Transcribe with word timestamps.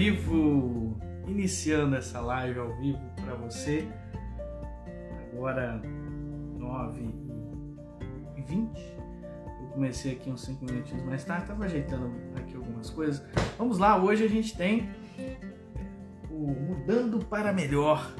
vivo, 0.00 0.96
iniciando 1.26 1.94
essa 1.94 2.22
live 2.22 2.58
ao 2.58 2.74
vivo 2.78 2.98
para 3.22 3.34
você. 3.34 3.86
Agora 5.30 5.78
9 6.58 7.14
e 8.34 8.40
20. 8.40 8.96
Eu 9.60 9.66
comecei 9.74 10.12
aqui 10.12 10.30
uns 10.30 10.40
5 10.46 10.64
minutinhos 10.64 11.04
mais 11.04 11.22
tarde, 11.22 11.42
estava 11.42 11.66
ajeitando 11.66 12.10
aqui 12.34 12.56
algumas 12.56 12.88
coisas. 12.88 13.22
Vamos 13.58 13.76
lá, 13.76 14.02
hoje 14.02 14.24
a 14.24 14.28
gente 14.28 14.56
tem 14.56 14.88
o 16.30 16.46
Mudando 16.46 17.22
para 17.26 17.52
Melhor 17.52 18.10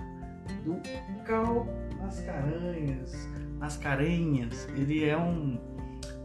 do 0.63 0.77
Cal 1.25 1.67
Mascarenhas. 1.99 3.27
Mascarenhas. 3.59 4.69
Ele 4.77 5.03
é 5.03 5.17
um, 5.17 5.59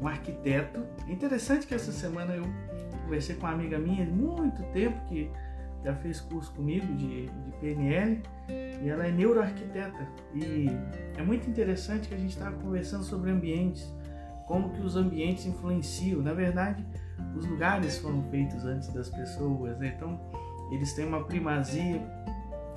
um 0.01 0.05
arquiteto. 0.05 0.85
É 1.07 1.13
interessante 1.13 1.65
que 1.65 1.73
essa 1.73 1.93
semana 1.93 2.33
eu 2.33 2.43
conversei 3.05 3.37
com 3.37 3.45
uma 3.45 3.53
amiga 3.53 3.79
minha 3.79 4.05
de 4.05 4.11
muito 4.11 4.61
tempo 4.73 4.99
que 5.07 5.31
já 5.85 5.93
fez 5.93 6.19
curso 6.19 6.51
comigo 6.53 6.91
de, 6.95 7.27
de 7.27 7.51
PNL 7.61 8.19
e 8.81 8.89
ela 8.89 9.05
é 9.05 9.11
neuroarquiteta 9.11 10.07
e 10.33 10.67
é 11.15 11.21
muito 11.21 11.47
interessante 11.47 12.09
que 12.09 12.15
a 12.15 12.17
gente 12.17 12.31
estava 12.31 12.55
conversando 12.57 13.03
sobre 13.03 13.29
ambientes, 13.29 13.87
como 14.47 14.71
que 14.71 14.81
os 14.81 14.95
ambientes 14.95 15.45
influenciam. 15.45 16.23
Na 16.23 16.33
verdade, 16.33 16.83
os 17.35 17.45
lugares 17.45 17.99
foram 17.99 18.23
feitos 18.31 18.65
antes 18.65 18.91
das 18.91 19.09
pessoas, 19.09 19.77
né? 19.77 19.93
então 19.95 20.19
eles 20.71 20.91
têm 20.93 21.05
uma 21.05 21.23
primazia 21.23 22.01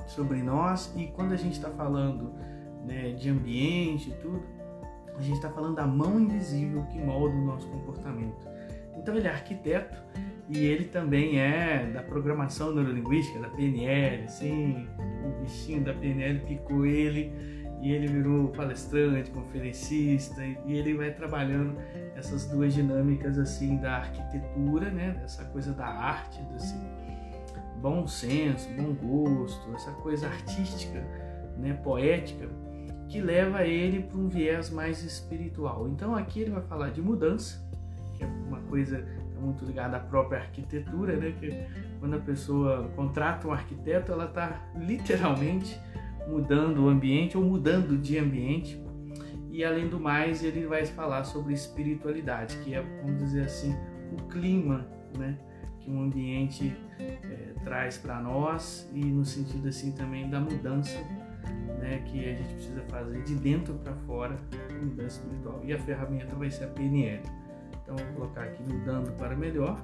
sobre 0.07 0.43
nós 0.43 0.93
e 0.95 1.07
quando 1.07 1.33
a 1.33 1.37
gente 1.37 1.55
está 1.55 1.71
falando 1.71 2.35
né, 2.85 3.13
de 3.13 3.31
ambiente 3.31 4.11
e 4.11 4.13
tudo, 4.21 4.45
a 5.17 5.23
gente 5.23 5.37
está 5.37 5.49
falando 5.49 5.77
da 5.77 5.87
mão 5.87 6.21
invisível 6.21 6.85
que 6.93 6.99
molda 6.99 7.35
o 7.35 7.45
nosso 7.45 7.67
comportamento. 7.69 8.47
Então 8.99 9.17
ele 9.17 9.27
é 9.27 9.31
arquiteto 9.31 9.97
e 10.49 10.65
ele 10.65 10.85
também 10.85 11.39
é 11.39 11.91
da 11.93 12.03
programação 12.03 12.75
neurolinguística, 12.75 13.39
da 13.39 13.49
PNL, 13.51 14.29
sim, 14.29 14.89
o 15.25 15.43
bichinho 15.43 15.85
da 15.85 15.93
PNL 15.93 16.41
picou 16.41 16.87
ele 16.87 17.33
e 17.83 17.93
ele 17.93 18.07
virou 18.07 18.49
palestrante, 18.49 19.31
conferencista 19.31 20.43
e 20.43 20.73
ele 20.73 20.95
vai 20.95 21.13
trabalhando 21.13 21.77
essas 22.17 22.47
duas 22.47 22.73
dinâmicas 22.73 23.39
assim 23.39 23.77
da 23.77 23.99
arquitetura, 23.99 24.91
né, 24.91 25.13
dessa 25.21 25.45
coisa 25.45 25.73
da 25.73 25.87
arte, 25.87 26.43
desse 26.45 26.75
bom 27.81 28.07
senso, 28.07 28.69
bom 28.71 28.95
gosto, 28.95 29.75
essa 29.75 29.93
coisa 29.93 30.27
artística, 30.27 30.99
né, 31.59 31.75
poética, 31.85 32.49
que 33.07 33.21
leva 33.21 33.65
ele 33.65 34.03
para 34.03 34.19
um 34.19 34.29
viés 34.29 34.71
mais 34.71 35.03
espiritual. 35.05 35.89
Então 35.89 36.15
aqui 36.15 36.41
ele 36.41 36.51
vai 36.51 36.63
falar 36.63 36.91
de 36.91 37.01
mudança, 37.01 37.63
que 38.15 38.25
é 38.25 38.27
uma 38.27 38.61
coisa 38.63 39.07
muito 39.39 39.65
ligada 39.65 39.97
à 39.97 40.01
própria 40.01 40.41
arquitetura, 40.41 41.17
né? 41.17 41.35
Que 41.39 41.67
quando 42.01 42.17
a 42.17 42.21
pessoa 42.21 42.91
contrata 42.95 43.49
um 43.49 43.53
arquiteto, 43.53 44.13
ela 44.13 44.27
está 44.27 44.71
literalmente 44.77 45.79
mudando 46.29 46.85
o 46.85 46.89
ambiente 46.89 47.37
ou 47.37 47.45
mudando 47.45 47.97
de 47.97 48.19
ambiente. 48.19 48.83
E 49.51 49.65
além 49.65 49.89
do 49.89 49.99
mais, 49.99 50.45
ele 50.45 50.67
vai 50.67 50.85
falar 50.85 51.25
sobre 51.25 51.53
espiritualidade, 51.53 52.57
que 52.59 52.75
é, 52.75 52.83
vamos 53.03 53.19
dizer 53.19 53.45
assim, 53.45 53.75
o 54.13 54.23
clima, 54.29 54.87
né? 55.17 55.39
Que 55.81 55.91
um 55.91 56.03
ambiente 56.03 56.77
é, 56.99 57.55
traz 57.65 57.97
para 57.97 58.21
nós 58.21 58.89
e 58.93 59.05
no 59.05 59.25
sentido 59.25 59.69
assim 59.69 59.93
também 59.93 60.29
da 60.29 60.41
mudança 60.41 60.99
né, 61.79 62.03
que 62.07 62.29
a 62.29 62.35
gente 62.35 62.55
precisa 62.55 62.83
fazer 62.89 63.23
de 63.23 63.35
dentro 63.37 63.75
para 63.75 63.95
fora, 64.07 64.37
mudança 64.83 65.21
espiritual. 65.21 65.61
E 65.65 65.73
a 65.73 65.79
ferramenta 65.79 66.35
vai 66.37 66.51
ser 66.51 66.65
a 66.65 66.69
PNL. 66.69 67.23
Então 67.89 67.97
vou 67.97 68.15
colocar 68.17 68.43
aqui 68.43 68.63
mudando 68.63 69.17
para 69.17 69.35
melhor. 69.35 69.83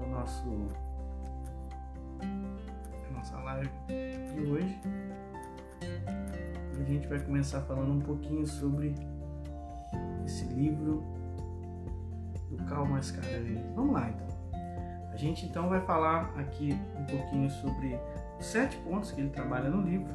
O 0.00 0.08
nosso 0.08 0.68
a 2.20 3.12
nossa 3.12 3.36
live 3.40 3.70
de 3.88 4.46
hoje. 4.46 4.80
A 6.80 6.84
gente 6.84 7.08
vai 7.08 7.18
começar 7.18 7.60
falando 7.62 7.90
um 7.90 8.00
pouquinho 8.00 8.46
sobre 8.46 8.94
esse 10.24 10.44
livro 10.44 11.02
do 12.48 12.64
Cal 12.68 12.86
Mascarenhas. 12.86 13.74
Vamos 13.74 13.94
lá 13.94 14.08
então. 14.08 14.28
A 15.12 15.16
gente 15.16 15.46
então 15.46 15.68
vai 15.68 15.80
falar 15.80 16.32
aqui 16.38 16.78
um 16.96 17.04
pouquinho 17.04 17.50
sobre 17.50 17.98
os 18.38 18.46
sete 18.46 18.76
pontos 18.78 19.10
que 19.10 19.20
ele 19.20 19.30
trabalha 19.30 19.68
no 19.68 19.82
livro. 19.82 20.12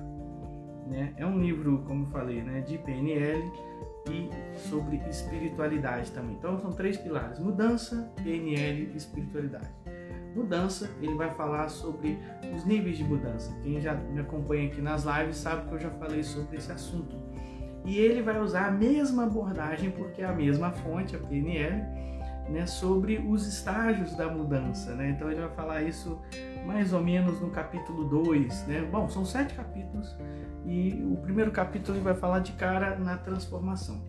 Né? 0.88 1.13
É 1.17 1.25
um 1.25 1.38
livro, 1.38 1.84
como 1.85 2.06
eu 2.06 2.09
falei, 2.11 2.41
né, 2.41 2.61
de 2.61 2.78
PNL 2.78 3.51
e 4.12 4.29
sobre 4.69 4.97
espiritualidade 5.09 6.12
também. 6.12 6.35
Então 6.35 6.59
são 6.59 6.72
três 6.72 6.97
pilares: 6.97 7.40
mudança, 7.40 8.12
PNL 8.23 8.91
e 8.94 8.97
espiritualidade. 8.97 9.69
Mudança, 10.35 10.90
ele 11.01 11.16
vai 11.16 11.31
falar 11.31 11.68
sobre 11.69 12.19
os 12.56 12.63
níveis 12.63 12.97
de 12.97 13.03
mudança. 13.03 13.51
Quem 13.63 13.81
já 13.81 13.96
me 13.96 14.19
acompanha 14.19 14.67
aqui 14.67 14.81
nas 14.81 15.03
lives 15.03 15.38
sabe 15.38 15.67
que 15.67 15.73
eu 15.73 15.79
já 15.79 15.90
falei 15.91 16.22
sobre 16.23 16.57
esse 16.57 16.72
assunto. 16.72 17.16
E 17.84 17.97
ele 17.97 18.22
vai 18.22 18.40
usar 18.40 18.67
a 18.67 18.72
mesma 18.72 19.23
abordagem, 19.23 19.90
porque 19.91 20.22
é 20.22 20.25
a 20.25 20.34
mesma 20.34 20.72
fonte, 20.72 21.16
a 21.16 21.19
PNL, 21.19 21.84
né, 22.50 22.66
sobre 22.66 23.18
os 23.18 23.47
estágios 23.47 24.16
da 24.16 24.30
mudança. 24.30 24.94
Né? 24.96 25.12
Então 25.12 25.30
ele 25.30 25.41
vai 25.41 25.50
falar 25.50 25.84
isso 25.84 26.19
mais 26.66 26.94
ou 26.94 27.02
menos 27.02 27.40
no 27.41 27.50
capítulo 27.50 28.06
2. 28.06 28.68
Né? 28.68 28.81
Bom, 28.91 29.09
são 29.09 29.25
sete 29.25 29.53
capítulos 29.53 30.16
e 30.66 31.02
o 31.12 31.18
primeiro 31.18 31.52
capítulo 31.52 31.97
ele 31.97 32.03
vai 32.03 32.16
falar 32.16 32.40
de 32.40 32.53
cara 32.53 32.97
na 32.97 33.18
transformação. 33.18 34.02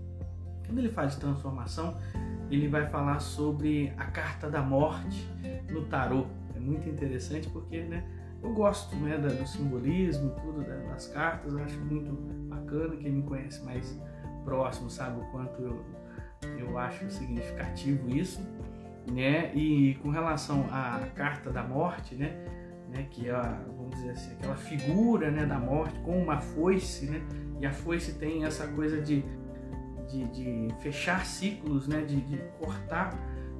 Quando 0.67 0.79
ele 0.79 0.91
fala 0.91 1.09
de 1.09 1.17
transformação, 1.17 1.97
ele 2.51 2.69
vai 2.69 2.87
falar 2.89 3.21
sobre 3.21 3.93
a 3.97 4.05
carta 4.07 4.51
da 4.51 4.61
morte 4.61 5.27
no 5.71 5.85
tarô. 5.85 6.27
É 6.55 6.59
muito 6.59 6.89
interessante 6.89 7.49
porque 7.49 7.83
né, 7.85 8.05
eu 8.43 8.53
gosto 8.53 8.95
né, 8.97 9.17
do 9.19 9.47
simbolismo, 9.47 10.35
tudo 10.43 10.65
das 10.65 11.07
cartas, 11.09 11.55
acho 11.57 11.79
muito 11.79 12.13
bacana. 12.49 12.97
Quem 12.97 13.13
me 13.13 13.23
conhece 13.23 13.65
mais 13.65 13.99
próximo 14.45 14.91
sabe 14.91 15.21
o 15.21 15.25
quanto 15.31 15.63
eu, 15.63 15.85
eu 16.59 16.79
acho 16.79 17.11
significativo 17.11 18.09
isso. 18.15 18.41
Né? 19.11 19.55
E 19.55 19.95
com 20.03 20.11
relação 20.11 20.67
à 20.71 21.01
carta 21.15 21.51
da 21.51 21.63
morte, 21.63 22.15
né? 22.15 22.45
né, 22.91 23.07
que 23.11 23.29
é, 23.29 23.35
vamos 23.77 23.91
dizer 23.97 24.11
assim, 24.11 24.33
aquela 24.33 24.57
figura 24.57 25.31
né, 25.31 25.45
da 25.45 25.59
morte 25.59 25.99
com 26.01 26.23
uma 26.23 26.41
foice, 26.41 27.07
né, 27.07 27.23
e 27.61 27.67
a 27.67 27.73
foice 27.73 28.15
tem 28.15 28.45
essa 28.45 28.67
coisa 28.69 29.01
de, 29.01 29.25
de, 30.09 30.25
de 30.27 30.75
fechar 30.81 31.25
ciclos, 31.27 31.87
né, 31.87 32.03
de, 32.03 32.21
de, 32.21 32.39
cortar 32.59 33.15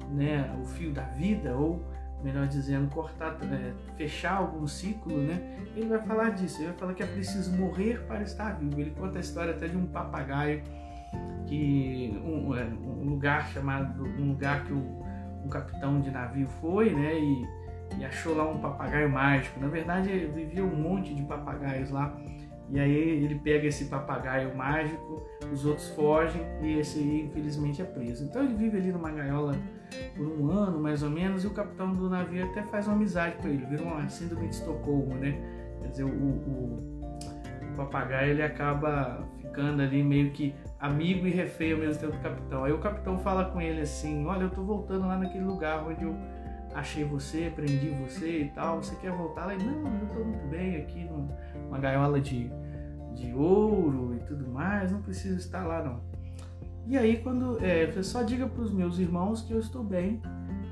né, 0.09 0.55
o 0.61 0.65
fio 0.65 0.91
da 0.91 1.03
vida, 1.03 1.55
ou 1.55 1.85
melhor 2.23 2.47
dizendo, 2.47 2.89
cortar, 2.89 3.37
é, 3.43 3.73
fechar 3.95 4.37
algum 4.37 4.67
ciclo, 4.67 5.17
né, 5.17 5.57
ele 5.75 5.87
vai 5.87 5.99
falar 5.99 6.31
disso, 6.31 6.57
ele 6.59 6.69
vai 6.69 6.77
falar 6.77 6.93
que 6.93 7.03
é 7.03 7.07
preciso 7.07 7.55
morrer 7.55 8.01
para 8.07 8.23
estar 8.23 8.57
vivo. 8.57 8.79
Ele 8.79 8.91
conta 8.91 9.19
a 9.19 9.21
história 9.21 9.53
até 9.53 9.67
de 9.67 9.77
um 9.77 9.85
papagaio 9.85 10.63
que 11.45 12.21
um, 12.23 12.55
é, 12.55 12.63
um 12.63 13.09
lugar 13.09 13.47
chamado 13.47 14.03
um 14.03 14.29
lugar 14.29 14.63
que 14.65 14.73
o, 14.73 15.03
um 15.43 15.49
capitão 15.49 15.99
de 16.01 16.11
navio 16.11 16.47
foi, 16.61 16.93
né, 16.93 17.17
e 17.17 17.59
e 17.97 18.05
achou 18.05 18.35
lá 18.35 18.47
um 18.49 18.59
papagaio 18.59 19.09
mágico. 19.09 19.59
Na 19.59 19.67
verdade, 19.67 20.09
vivia 20.27 20.63
um 20.63 20.75
monte 20.75 21.13
de 21.13 21.23
papagaios 21.23 21.89
lá. 21.89 22.15
E 22.69 22.79
aí 22.79 23.23
ele 23.23 23.35
pega 23.35 23.67
esse 23.67 23.85
papagaio 23.85 24.55
mágico, 24.55 25.25
os 25.51 25.65
outros 25.65 25.89
fogem 25.89 26.41
e 26.61 26.77
esse 26.77 26.99
aí 26.99 27.25
infelizmente 27.25 27.81
é 27.81 27.85
preso. 27.85 28.23
Então 28.25 28.43
ele 28.43 28.53
vive 28.53 28.77
ali 28.77 28.91
numa 28.91 29.09
gaiola 29.09 29.55
por 30.15 30.27
um 30.27 30.51
ano 30.51 30.79
mais 30.79 31.01
ou 31.01 31.09
menos 31.09 31.43
e 31.43 31.47
o 31.47 31.49
capitão 31.49 31.91
do 31.91 32.07
navio 32.07 32.45
até 32.45 32.61
faz 32.63 32.85
uma 32.85 32.95
amizade 32.95 33.37
com 33.37 33.47
ele, 33.47 33.65
vira 33.65 33.81
uma 33.81 34.07
síndrome 34.07 34.49
de 34.49 34.53
Estocolmo, 34.53 35.15
né? 35.15 35.35
Quer 35.81 35.87
dizer, 35.87 36.03
o, 36.03 36.09
o, 36.09 37.01
o 37.73 37.75
papagaio 37.75 38.33
ele 38.33 38.43
acaba 38.43 39.27
ficando 39.49 39.81
ali 39.81 40.03
meio 40.03 40.31
que 40.31 40.53
amigo 40.79 41.27
e 41.27 41.31
refém 41.31 41.73
ao 41.73 41.79
mesmo 41.79 41.99
tempo 41.99 42.13
do 42.13 42.23
capitão. 42.23 42.63
Aí 42.63 42.71
o 42.71 42.77
capitão 42.77 43.19
fala 43.19 43.45
com 43.45 43.59
ele 43.59 43.81
assim: 43.81 44.25
Olha, 44.25 44.43
eu 44.43 44.49
tô 44.49 44.63
voltando 44.63 45.07
lá 45.07 45.17
naquele 45.17 45.43
lugar 45.43 45.85
onde 45.85 46.03
eu 46.03 46.15
achei 46.73 47.03
você, 47.03 47.51
prendi 47.53 47.89
você 47.89 48.43
e 48.43 48.49
tal, 48.49 48.81
você 48.81 48.95
quer 48.97 49.11
voltar 49.11 49.47
lá? 49.47 49.55
não, 49.55 49.99
eu 49.99 50.05
estou 50.05 50.23
muito 50.23 50.47
bem 50.47 50.77
aqui 50.77 51.09
numa 51.65 51.79
gaiola 51.79 52.21
de, 52.21 52.51
de 53.15 53.33
ouro 53.33 54.15
e 54.15 54.19
tudo 54.25 54.47
mais, 54.47 54.91
não 54.91 55.01
preciso 55.01 55.37
estar 55.37 55.65
lá 55.65 55.83
não. 55.83 55.99
E 56.85 56.97
aí 56.97 57.17
quando 57.17 57.63
é, 57.63 57.91
só 58.03 58.21
diga 58.21 58.47
para 58.47 58.61
os 58.61 58.71
meus 58.71 58.99
irmãos 58.99 59.41
que 59.41 59.51
eu 59.51 59.59
estou 59.59 59.83
bem, 59.83 60.21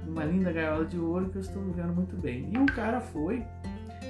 numa 0.06 0.24
linda 0.24 0.52
gaiola 0.52 0.86
de 0.86 1.00
ouro 1.00 1.30
que 1.30 1.38
eu 1.38 1.42
estou 1.42 1.64
vivendo 1.64 1.94
muito 1.94 2.16
bem. 2.16 2.50
E 2.54 2.58
o 2.58 2.66
cara 2.68 3.02
foi 3.02 3.44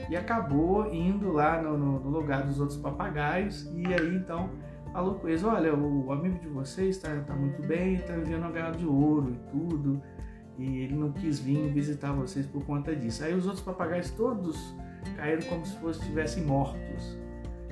e 0.09 0.15
acabou 0.15 0.93
indo 0.93 1.31
lá 1.31 1.61
no, 1.61 1.77
no, 1.77 1.99
no 1.99 2.09
lugar 2.09 2.43
dos 2.43 2.59
outros 2.59 2.77
papagaios 2.77 3.69
e 3.73 3.85
aí 3.93 4.15
então 4.15 4.49
falou 4.91 5.15
com 5.15 5.27
eles, 5.27 5.43
olha, 5.43 5.75
o 5.75 6.11
amigo 6.11 6.39
de 6.39 6.47
vocês 6.47 6.95
está 6.95 7.13
tá 7.21 7.35
muito 7.35 7.61
bem, 7.61 7.95
está 7.95 8.13
vivendo 8.13 8.41
uma 8.41 8.51
gaiola 8.51 8.75
de 8.75 8.85
ouro 8.85 9.31
e 9.31 9.51
tudo, 9.51 10.01
e 10.57 10.79
ele 10.79 10.95
não 10.95 11.11
quis 11.11 11.39
vir 11.39 11.71
visitar 11.71 12.13
vocês 12.13 12.47
por 12.47 12.65
conta 12.65 12.95
disso. 12.95 13.23
Aí 13.23 13.33
os 13.35 13.45
outros 13.45 13.63
papagaios 13.63 14.09
todos 14.11 14.75
caíram 15.15 15.43
como 15.43 15.65
se 15.65 15.77
fossem 15.77 16.01
estivessem 16.01 16.43
mortos. 16.43 17.17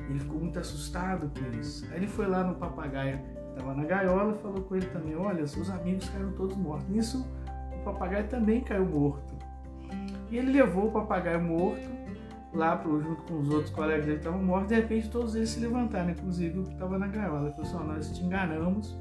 Ele 0.08 0.20
ficou 0.20 0.40
muito 0.40 0.60
assustado 0.60 1.32
com 1.32 1.60
isso. 1.60 1.88
Aí 1.92 1.98
ele 1.98 2.08
foi 2.08 2.28
lá 2.28 2.44
no 2.44 2.56
papagaio, 2.56 3.20
estava 3.50 3.74
na 3.74 3.86
gaiola, 3.86 4.36
e 4.36 4.38
falou 4.38 4.62
com 4.62 4.76
ele 4.76 4.86
também: 4.88 5.16
Olha, 5.16 5.48
seus 5.48 5.70
amigos 5.72 6.08
caíram 6.10 6.32
todos 6.34 6.56
mortos. 6.56 6.88
Nisso, 6.90 7.28
o 7.74 7.84
papagaio 7.84 8.28
também 8.28 8.62
caiu 8.62 8.86
morto. 8.86 9.34
E 10.30 10.38
ele 10.38 10.52
levou 10.52 10.90
o 10.90 10.92
papagaio 10.92 11.42
morto 11.42 11.90
lá 12.56 12.76
pro, 12.76 13.02
junto 13.02 13.22
com 13.24 13.40
os 13.40 13.50
outros 13.50 13.70
colegas 13.72 14.06
que 14.06 14.12
estavam 14.12 14.42
mortos. 14.42 14.70
De 14.70 14.76
repente, 14.76 15.10
todos 15.10 15.36
eles 15.36 15.50
se 15.50 15.60
levantaram, 15.60 16.10
inclusive 16.10 16.60
o 16.60 16.64
que 16.64 16.74
estava 16.74 16.98
na 16.98 17.08
gaiola. 17.08 17.52
Falou 17.52 17.66
assim: 17.66 17.88
Nós 17.88 18.18
te 18.18 18.24
enganamos, 18.24 18.98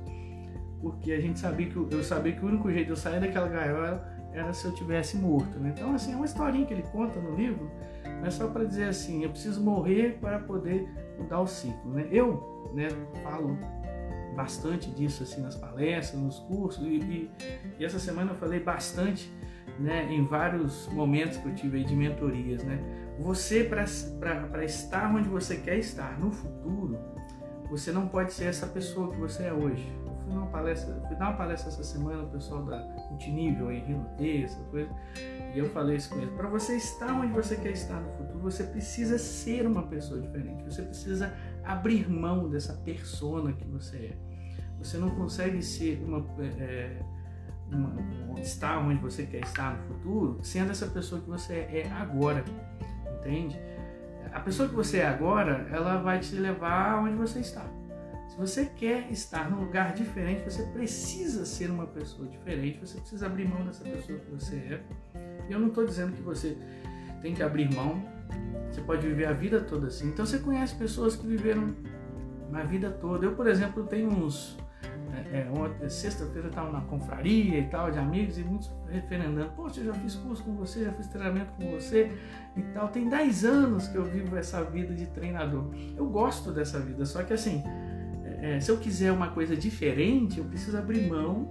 porque 0.80 1.12
a 1.12 1.20
gente 1.20 1.38
sabia 1.38 1.68
que 1.68 1.76
eu 1.76 2.04
sabia 2.04 2.32
que 2.32 2.44
o 2.44 2.48
único 2.48 2.70
jeito 2.70 2.86
de 2.86 2.92
eu 2.92 2.96
sair 2.96 3.20
daquela 3.20 3.48
gaiola 3.48 4.06
era 4.32 4.52
se 4.52 4.64
eu 4.64 4.74
tivesse 4.74 5.16
morto. 5.16 5.58
Né? 5.58 5.72
Então, 5.74 5.94
assim, 5.94 6.12
é 6.12 6.16
uma 6.16 6.26
historinha 6.26 6.66
que 6.66 6.74
ele 6.74 6.82
conta 6.82 7.20
no 7.20 7.36
livro, 7.36 7.70
mas 8.20 8.34
só 8.34 8.48
para 8.48 8.64
dizer 8.64 8.88
assim: 8.88 9.22
eu 9.22 9.30
preciso 9.30 9.62
morrer 9.62 10.18
para 10.20 10.40
poder 10.40 10.88
mudar 11.18 11.40
o 11.40 11.46
ciclo. 11.46 11.92
Né? 11.92 12.08
Eu 12.10 12.70
né, 12.74 12.88
falo 13.22 13.56
bastante 14.34 14.90
disso 14.90 15.22
assim 15.22 15.40
nas 15.40 15.54
palestras, 15.54 16.20
nos 16.20 16.40
cursos, 16.40 16.84
e, 16.84 16.96
e, 16.96 17.30
e 17.78 17.84
essa 17.84 18.00
semana 18.00 18.32
eu 18.32 18.36
falei 18.36 18.58
bastante 18.58 19.32
né, 19.78 20.08
em 20.10 20.24
vários 20.24 20.88
momentos 20.88 21.36
que 21.38 21.46
eu 21.46 21.54
tive 21.54 21.84
de 21.84 21.94
mentorias. 21.94 22.62
Né? 22.64 22.78
Você, 23.18 23.64
para 23.64 24.64
estar 24.64 25.14
onde 25.14 25.28
você 25.28 25.56
quer 25.56 25.78
estar 25.78 26.18
no 26.18 26.30
futuro, 26.30 26.98
você 27.70 27.92
não 27.92 28.08
pode 28.08 28.32
ser 28.32 28.44
essa 28.44 28.66
pessoa 28.66 29.10
que 29.10 29.18
você 29.18 29.44
é 29.44 29.52
hoje. 29.52 29.86
Eu 30.04 30.14
fui, 30.16 30.34
numa 30.34 30.46
palestra, 30.46 30.94
fui 31.06 31.16
dar 31.16 31.30
uma 31.30 31.36
palestra 31.36 31.70
essa 31.70 31.84
semana, 31.84 32.24
o 32.24 32.28
pessoal 32.28 32.64
da 32.64 32.78
multinível 33.10 33.68
aí, 33.68 33.78
Renaudet, 33.80 34.44
essa 34.44 34.60
coisa, 34.64 34.90
e 35.54 35.58
eu 35.58 35.70
falei 35.70 35.96
isso 35.96 36.10
com 36.10 36.20
eles. 36.20 36.34
Para 36.34 36.48
você 36.48 36.76
estar 36.76 37.12
onde 37.12 37.32
você 37.32 37.56
quer 37.56 37.72
estar 37.72 38.00
no 38.00 38.12
futuro, 38.12 38.40
você 38.40 38.64
precisa 38.64 39.18
ser 39.18 39.66
uma 39.66 39.84
pessoa 39.84 40.20
diferente. 40.20 40.64
Você 40.64 40.82
precisa 40.82 41.32
abrir 41.62 42.10
mão 42.10 42.48
dessa 42.48 42.74
persona 42.74 43.52
que 43.52 43.66
você 43.66 43.96
é. 43.96 44.16
Você 44.78 44.98
não 44.98 45.10
consegue 45.10 45.62
ser 45.62 46.02
uma, 46.04 46.26
é, 46.60 47.00
uma, 47.70 48.40
estar 48.40 48.78
onde 48.78 49.00
você 49.00 49.24
quer 49.24 49.40
estar 49.40 49.76
no 49.76 49.94
futuro 49.94 50.38
sendo 50.42 50.72
essa 50.72 50.86
pessoa 50.86 51.20
que 51.20 51.28
você 51.28 51.54
é 51.54 51.90
agora, 51.90 52.44
entende? 53.24 53.58
A 54.32 54.40
pessoa 54.40 54.68
que 54.68 54.74
você 54.74 54.98
é 54.98 55.06
agora, 55.06 55.66
ela 55.70 55.98
vai 55.98 56.18
te 56.18 56.34
levar 56.34 56.92
aonde 56.92 57.16
você 57.16 57.40
está. 57.40 57.64
Se 58.28 58.36
você 58.36 58.66
quer 58.66 59.10
estar 59.12 59.48
num 59.48 59.60
lugar 59.60 59.94
diferente, 59.94 60.42
você 60.50 60.64
precisa 60.64 61.46
ser 61.46 61.70
uma 61.70 61.86
pessoa 61.86 62.26
diferente, 62.26 62.80
você 62.80 62.98
precisa 62.98 63.26
abrir 63.26 63.46
mão 63.46 63.64
dessa 63.64 63.84
pessoa 63.84 64.18
que 64.18 64.30
você 64.30 64.56
é. 64.56 64.80
E 65.48 65.52
eu 65.52 65.60
não 65.60 65.68
estou 65.68 65.86
dizendo 65.86 66.12
que 66.12 66.22
você 66.22 66.58
tem 67.22 67.32
que 67.32 67.42
abrir 67.42 67.72
mão, 67.72 68.02
você 68.70 68.80
pode 68.80 69.06
viver 69.06 69.26
a 69.26 69.32
vida 69.32 69.60
toda 69.60 69.86
assim. 69.86 70.08
Então 70.08 70.26
você 70.26 70.40
conhece 70.40 70.74
pessoas 70.74 71.14
que 71.14 71.26
viveram 71.26 71.74
a 72.52 72.62
vida 72.64 72.90
toda. 72.90 73.24
Eu, 73.26 73.34
por 73.34 73.46
exemplo, 73.46 73.84
tenho 73.84 74.08
uns. 74.10 74.58
É, 75.32 75.84
é, 75.84 75.88
Sexta-feira 75.88 76.48
estava 76.48 76.70
na 76.70 76.80
confraria 76.82 77.58
e 77.58 77.68
tal, 77.68 77.90
de 77.90 77.98
amigos, 77.98 78.38
e 78.38 78.42
muitos 78.42 78.70
referendando. 78.88 79.52
Poxa, 79.52 79.80
eu 79.80 79.86
já 79.86 79.94
fiz 79.94 80.14
curso 80.14 80.42
com 80.42 80.54
você, 80.54 80.84
já 80.84 80.92
fiz 80.92 81.06
treinamento 81.08 81.52
com 81.52 81.70
você 81.70 82.10
e 82.56 82.62
tal. 82.74 82.88
Tem 82.88 83.08
10 83.08 83.44
anos 83.44 83.88
que 83.88 83.96
eu 83.96 84.04
vivo 84.04 84.36
essa 84.36 84.62
vida 84.64 84.94
de 84.94 85.06
treinador. 85.06 85.70
Eu 85.96 86.06
gosto 86.06 86.52
dessa 86.52 86.78
vida, 86.80 87.04
só 87.04 87.22
que 87.22 87.32
assim, 87.32 87.62
é, 88.24 88.56
é, 88.56 88.60
se 88.60 88.70
eu 88.70 88.78
quiser 88.78 89.12
uma 89.12 89.28
coisa 89.28 89.56
diferente, 89.56 90.38
eu 90.38 90.44
preciso 90.44 90.76
abrir 90.76 91.08
mão 91.08 91.50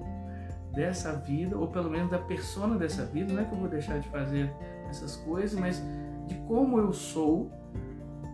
dessa 0.73 1.13
vida, 1.13 1.57
ou 1.57 1.67
pelo 1.67 1.89
menos 1.89 2.09
da 2.09 2.19
persona 2.19 2.77
dessa 2.77 3.05
vida. 3.05 3.31
Não 3.31 3.41
é 3.41 3.45
que 3.45 3.53
eu 3.53 3.59
vou 3.59 3.69
deixar 3.69 3.99
de 3.99 4.09
fazer 4.09 4.51
essas 4.89 5.15
coisas, 5.17 5.59
mas 5.59 5.81
de 6.27 6.35
como 6.47 6.79
eu 6.79 6.91
sou, 6.91 7.51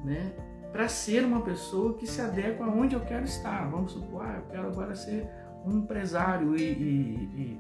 né? 0.04 0.32
Para 0.72 0.88
ser 0.88 1.26
uma 1.26 1.42
pessoa 1.42 1.96
que 1.96 2.06
se 2.06 2.22
adequa 2.22 2.66
aonde 2.66 2.96
eu 2.96 3.02
quero 3.02 3.26
estar. 3.26 3.70
Vamos 3.70 3.94
supor, 3.94 4.24
ah, 4.24 4.38
eu 4.38 4.52
quero 4.52 4.68
agora 4.68 4.96
ser 4.96 5.28
um 5.66 5.80
empresário 5.80 6.56
e 6.56 7.60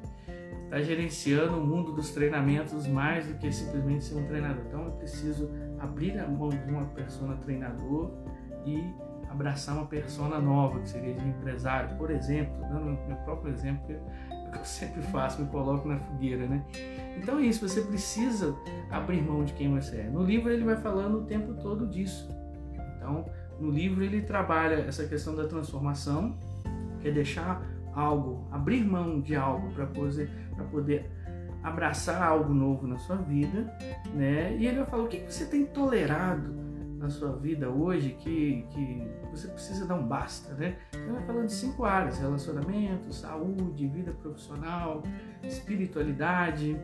estar 0.63 0.77
tá 0.77 0.81
gerenciando 0.81 1.57
o 1.57 1.65
mundo 1.65 1.91
dos 1.91 2.11
treinamentos 2.11 2.87
mais 2.87 3.25
do 3.25 3.33
que 3.35 3.51
simplesmente 3.51 4.03
ser 4.03 4.15
um 4.15 4.27
treinador. 4.27 4.63
Então 4.67 4.85
eu 4.85 4.91
preciso 4.91 5.49
abrir 5.79 6.17
a 6.19 6.27
mão 6.27 6.49
de 6.49 6.71
uma 6.71 6.85
persona 6.85 7.35
treinador 7.37 8.11
e 8.65 8.93
abraçar 9.29 9.75
uma 9.75 9.85
persona 9.85 10.39
nova, 10.39 10.79
que 10.79 10.89
seria 10.89 11.13
de 11.13 11.27
empresário, 11.27 11.95
por 11.97 12.09
exemplo, 12.09 12.59
dando 12.61 12.97
meu 13.07 13.17
próprio 13.17 13.53
exemplo, 13.53 13.85
que 13.87 13.93
eu 13.93 14.65
sempre 14.65 15.01
faço, 15.03 15.41
me 15.41 15.47
coloco 15.49 15.87
na 15.87 15.99
fogueira, 15.99 16.47
né? 16.47 16.63
Então 17.17 17.37
é 17.37 17.43
isso, 17.43 17.67
você 17.67 17.81
precisa 17.81 18.55
abrir 18.89 19.21
mão 19.21 19.43
de 19.43 19.53
quem 19.53 19.73
você 19.73 19.97
é. 19.97 20.03
No 20.09 20.23
livro 20.23 20.51
ele 20.51 20.63
vai 20.63 20.77
falando 20.77 21.19
o 21.19 21.25
tempo 21.25 21.53
todo 21.61 21.87
disso. 21.87 22.27
Então, 23.09 23.25
no 23.59 23.71
livro 23.71 24.03
ele 24.03 24.21
trabalha 24.21 24.75
essa 24.75 25.05
questão 25.05 25.35
da 25.35 25.47
transformação, 25.47 26.37
que 27.01 27.07
é 27.07 27.11
deixar 27.11 27.61
algo, 27.93 28.47
abrir 28.51 28.85
mão 28.85 29.19
de 29.19 29.35
algo 29.35 29.71
para 29.73 29.87
poder, 29.87 30.29
poder 30.71 31.09
abraçar 31.63 32.21
algo 32.21 32.53
novo 32.53 32.87
na 32.87 32.97
sua 32.97 33.17
vida, 33.17 33.73
né? 34.13 34.55
E 34.57 34.67
ele 34.67 34.77
vai 34.77 34.85
falar 34.85 35.03
o 35.03 35.07
que 35.07 35.19
você 35.19 35.45
tem 35.45 35.65
tolerado 35.65 36.57
na 36.97 37.09
sua 37.09 37.31
vida 37.33 37.69
hoje 37.69 38.15
que, 38.19 38.65
que 38.71 39.07
você 39.31 39.47
precisa 39.47 39.85
dar 39.85 39.95
um 39.95 40.07
basta, 40.07 40.53
né? 40.53 40.77
Ele 40.93 41.11
vai 41.11 41.25
falando 41.25 41.47
de 41.47 41.53
cinco 41.53 41.83
áreas: 41.83 42.19
relacionamento, 42.19 43.13
saúde, 43.13 43.87
vida 43.87 44.11
profissional, 44.21 45.03
espiritualidade, 45.43 46.77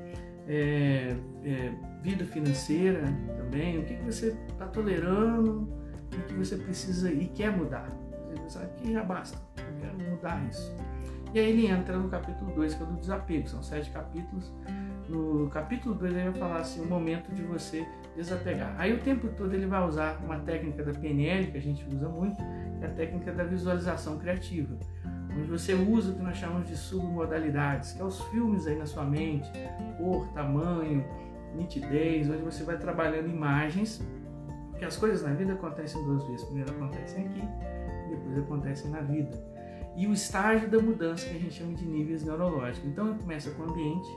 é, 0.47 1.15
é, 1.43 1.73
vida 2.01 2.25
financeira 2.25 3.03
também. 3.37 3.79
O 3.79 3.85
que, 3.85 3.95
que 3.95 4.03
você 4.03 4.35
está 4.49 4.65
tolerando 4.67 5.84
e 6.17 6.21
que 6.23 6.33
você 6.33 6.55
precisa 6.55 7.11
e 7.11 7.27
quer 7.27 7.55
mudar? 7.55 7.89
Você 8.29 8.59
sabe 8.59 8.69
que 8.77 8.91
já 8.91 9.03
basta, 9.03 9.37
eu 9.57 9.79
quero 9.79 10.11
mudar 10.11 10.43
isso. 10.49 10.73
E 11.33 11.39
aí 11.39 11.49
ele 11.49 11.67
entra 11.67 11.97
no 11.97 12.07
capítulo 12.07 12.49
2, 12.53 12.75
que 12.75 12.83
é 12.83 12.85
do 12.85 12.93
desapego. 12.93 13.47
São 13.49 13.61
sete 13.61 13.91
capítulos. 13.91 14.53
No 15.09 15.49
capítulo 15.49 15.93
2 15.93 16.13
ele 16.13 16.29
vai 16.29 16.39
falar 16.39 16.59
assim, 16.59 16.81
o 16.81 16.87
momento 16.87 17.29
de 17.33 17.41
você 17.43 17.85
desapegar. 18.15 18.73
Aí 18.77 18.93
o 18.93 18.99
tempo 18.99 19.27
todo 19.27 19.53
ele 19.53 19.65
vai 19.65 19.85
usar 19.85 20.17
uma 20.23 20.39
técnica 20.39 20.81
da 20.81 20.93
PNL, 20.93 21.51
que 21.51 21.57
a 21.57 21.61
gente 21.61 21.85
usa 21.93 22.07
muito, 22.07 22.37
que 22.37 22.85
é 22.85 22.87
a 22.87 22.91
técnica 22.91 23.33
da 23.33 23.43
visualização 23.43 24.17
criativa. 24.17 24.77
Onde 25.37 25.49
você 25.49 25.73
usa 25.73 26.13
o 26.13 26.15
que 26.15 26.23
nós 26.23 26.37
chamamos 26.37 26.69
de 26.69 26.77
submodalidades, 26.77 27.91
que 27.91 28.01
é 28.01 28.05
os 28.05 28.21
filmes 28.29 28.65
aí 28.65 28.77
na 28.77 28.85
sua 28.85 29.03
mente, 29.03 29.51
cor, 29.97 30.25
tamanho, 30.29 31.03
nitidez, 31.53 32.29
onde 32.29 32.41
você 32.41 32.63
vai 32.63 32.77
trabalhando 32.77 33.29
imagens, 33.29 34.01
porque 34.75 34.83
as 34.85 34.97
coisas 34.97 35.23
na 35.23 35.33
vida 35.33 35.53
acontecem 35.53 36.03
duas 36.03 36.23
vezes. 36.25 36.43
Primeiro 36.43 36.69
acontecem 36.71 37.25
aqui, 37.25 37.41
depois 38.09 38.37
acontecem 38.37 38.91
na 38.91 38.99
vida 38.99 39.31
e 39.95 40.05
o 40.05 40.11
estágio 40.11 40.69
da 40.69 40.79
mudança 40.79 41.25
que 41.25 41.37
a 41.37 41.39
gente 41.39 41.53
chama 41.53 41.73
de 41.73 41.85
níveis 41.85 42.23
neurológicos. 42.23 42.89
Então 42.89 43.17
começa 43.17 43.49
com 43.51 43.63
o 43.63 43.69
ambiente. 43.69 44.09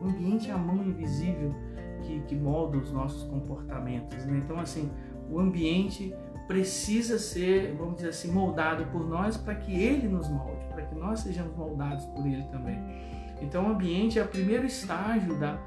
O 0.00 0.08
ambiente 0.08 0.50
é 0.50 0.54
a 0.54 0.58
mão 0.58 0.82
invisível 0.82 1.54
que, 2.02 2.20
que 2.20 2.34
molda 2.34 2.78
os 2.78 2.90
nossos 2.90 3.28
comportamentos. 3.28 4.24
Né? 4.24 4.40
Então 4.42 4.58
assim, 4.58 4.90
o 5.30 5.38
ambiente 5.38 6.14
precisa 6.48 7.18
ser, 7.18 7.74
vamos 7.76 7.96
dizer 7.96 8.08
assim, 8.08 8.32
moldado 8.32 8.86
por 8.86 9.06
nós 9.06 9.36
para 9.36 9.54
que 9.54 9.78
ele 9.78 10.08
nos 10.08 10.28
molde, 10.28 10.64
para 10.72 10.82
que 10.82 10.94
nós 10.94 11.20
sejamos 11.20 11.54
moldados 11.54 12.06
por 12.06 12.26
ele 12.26 12.44
também. 12.44 12.78
Então 13.42 13.66
o 13.66 13.68
ambiente 13.72 14.18
é 14.18 14.22
o 14.22 14.28
primeiro 14.28 14.64
estágio 14.64 15.38
da, 15.38 15.58